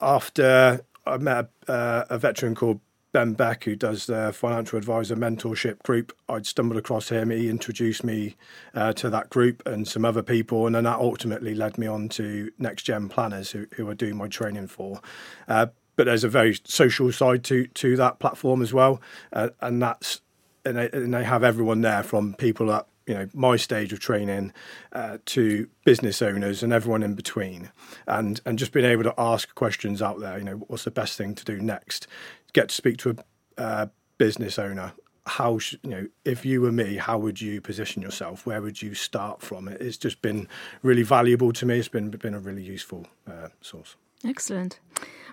after 0.00 0.82
I 1.06 1.16
met 1.16 1.48
a, 1.68 1.72
uh, 1.72 2.04
a 2.10 2.18
veteran 2.18 2.54
called 2.54 2.80
Ben 3.12 3.34
Beck, 3.34 3.64
who 3.64 3.76
does 3.76 4.06
the 4.06 4.32
financial 4.32 4.78
advisor 4.78 5.14
mentorship 5.14 5.82
group. 5.82 6.16
I'd 6.28 6.46
stumbled 6.46 6.78
across 6.78 7.10
him. 7.10 7.30
He 7.30 7.48
introduced 7.48 8.04
me 8.04 8.36
uh, 8.74 8.94
to 8.94 9.10
that 9.10 9.30
group 9.30 9.62
and 9.66 9.86
some 9.86 10.04
other 10.04 10.22
people, 10.22 10.66
and 10.66 10.74
then 10.74 10.84
that 10.84 10.98
ultimately 10.98 11.54
led 11.54 11.76
me 11.76 11.86
on 11.86 12.08
to 12.10 12.50
Next 12.58 12.84
Gen 12.84 13.08
Planners, 13.08 13.50
who, 13.50 13.66
who 13.74 13.90
I 13.90 13.94
do 13.94 14.14
my 14.14 14.28
training 14.28 14.68
for. 14.68 15.00
Uh, 15.46 15.66
but 15.96 16.06
there's 16.06 16.24
a 16.24 16.28
very 16.28 16.58
social 16.64 17.12
side 17.12 17.44
to 17.44 17.66
to 17.66 17.96
that 17.96 18.18
platform 18.18 18.62
as 18.62 18.72
well, 18.72 19.00
uh, 19.32 19.50
and 19.60 19.82
that's 19.82 20.22
and 20.64 20.76
they, 20.76 20.90
and 20.90 21.12
they 21.12 21.24
have 21.24 21.44
everyone 21.44 21.82
there 21.82 22.02
from 22.02 22.34
people 22.34 22.72
at 22.72 22.86
you 23.06 23.14
know 23.14 23.28
my 23.34 23.56
stage 23.56 23.92
of 23.92 24.00
training 24.00 24.52
uh, 24.92 25.18
to 25.26 25.68
business 25.84 26.22
owners 26.22 26.62
and 26.62 26.72
everyone 26.72 27.02
in 27.02 27.14
between, 27.14 27.70
and 28.06 28.40
and 28.46 28.58
just 28.58 28.72
being 28.72 28.86
able 28.86 29.02
to 29.02 29.14
ask 29.18 29.54
questions 29.54 30.00
out 30.00 30.20
there. 30.20 30.38
You 30.38 30.44
know, 30.44 30.56
what's 30.68 30.84
the 30.84 30.90
best 30.90 31.18
thing 31.18 31.34
to 31.34 31.44
do 31.44 31.60
next? 31.60 32.06
Get 32.52 32.68
to 32.68 32.74
speak 32.74 32.98
to 32.98 33.16
a 33.58 33.60
uh, 33.60 33.86
business 34.18 34.58
owner. 34.58 34.92
How 35.24 35.58
sh- 35.58 35.76
you 35.82 35.90
know 35.90 36.06
if 36.24 36.44
you 36.44 36.60
were 36.60 36.72
me, 36.72 36.96
how 36.96 37.18
would 37.18 37.40
you 37.40 37.60
position 37.60 38.02
yourself? 38.02 38.44
Where 38.44 38.60
would 38.60 38.82
you 38.82 38.94
start 38.94 39.40
from? 39.40 39.68
It's 39.68 39.96
just 39.96 40.20
been 40.20 40.48
really 40.82 41.02
valuable 41.02 41.52
to 41.52 41.66
me. 41.66 41.78
It's 41.78 41.88
been 41.88 42.10
been 42.10 42.34
a 42.34 42.40
really 42.40 42.62
useful 42.62 43.06
uh, 43.30 43.48
source. 43.60 43.96
Excellent. 44.24 44.80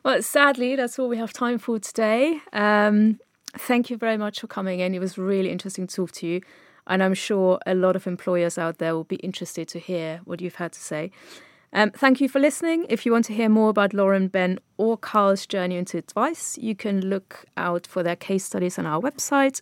Well, 0.03 0.21
sadly, 0.21 0.75
that's 0.75 0.97
all 0.97 1.09
we 1.09 1.17
have 1.17 1.33
time 1.33 1.57
for 1.59 1.79
today. 1.79 2.39
Um, 2.53 3.19
thank 3.57 3.89
you 3.89 3.97
very 3.97 4.17
much 4.17 4.39
for 4.39 4.47
coming 4.47 4.79
in. 4.79 4.95
It 4.95 4.99
was 4.99 5.17
really 5.17 5.51
interesting 5.51 5.87
to 5.87 5.95
talk 5.95 6.11
to 6.13 6.27
you. 6.27 6.41
And 6.87 7.03
I'm 7.03 7.13
sure 7.13 7.59
a 7.67 7.75
lot 7.75 7.95
of 7.95 8.07
employers 8.07 8.57
out 8.57 8.79
there 8.79 8.95
will 8.95 9.03
be 9.03 9.17
interested 9.17 9.67
to 9.69 9.79
hear 9.79 10.21
what 10.25 10.41
you've 10.41 10.55
had 10.55 10.71
to 10.73 10.79
say. 10.79 11.11
Um, 11.71 11.91
thank 11.91 12.19
you 12.19 12.27
for 12.27 12.39
listening. 12.39 12.85
If 12.89 13.05
you 13.05 13.11
want 13.11 13.25
to 13.25 13.33
hear 13.33 13.49
more 13.49 13.69
about 13.69 13.93
Lauren, 13.93 14.27
Ben, 14.27 14.59
or 14.77 14.97
Carl's 14.97 15.45
journey 15.45 15.77
into 15.77 15.97
advice, 15.97 16.57
you 16.57 16.75
can 16.75 17.01
look 17.01 17.45
out 17.57 17.85
for 17.85 18.01
their 18.01 18.15
case 18.15 18.43
studies 18.43 18.79
on 18.79 18.85
our 18.85 18.99
website 18.99 19.61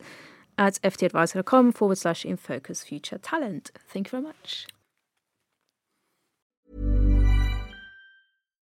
at 0.58 0.80
ftadvisor.com 0.84 1.72
forward 1.72 1.98
slash 1.98 2.26
in 2.26 2.38
future 2.38 3.18
talent. 3.18 3.72
Thank 3.88 4.08
you 4.08 4.12
very 4.12 4.24
much. 4.24 4.68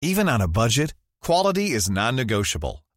Even 0.01 0.27
on 0.27 0.41
a 0.41 0.47
budget, 0.47 0.93
quality 1.21 1.71
is 1.71 1.89
non 1.89 2.15
negotiable. 2.15 2.83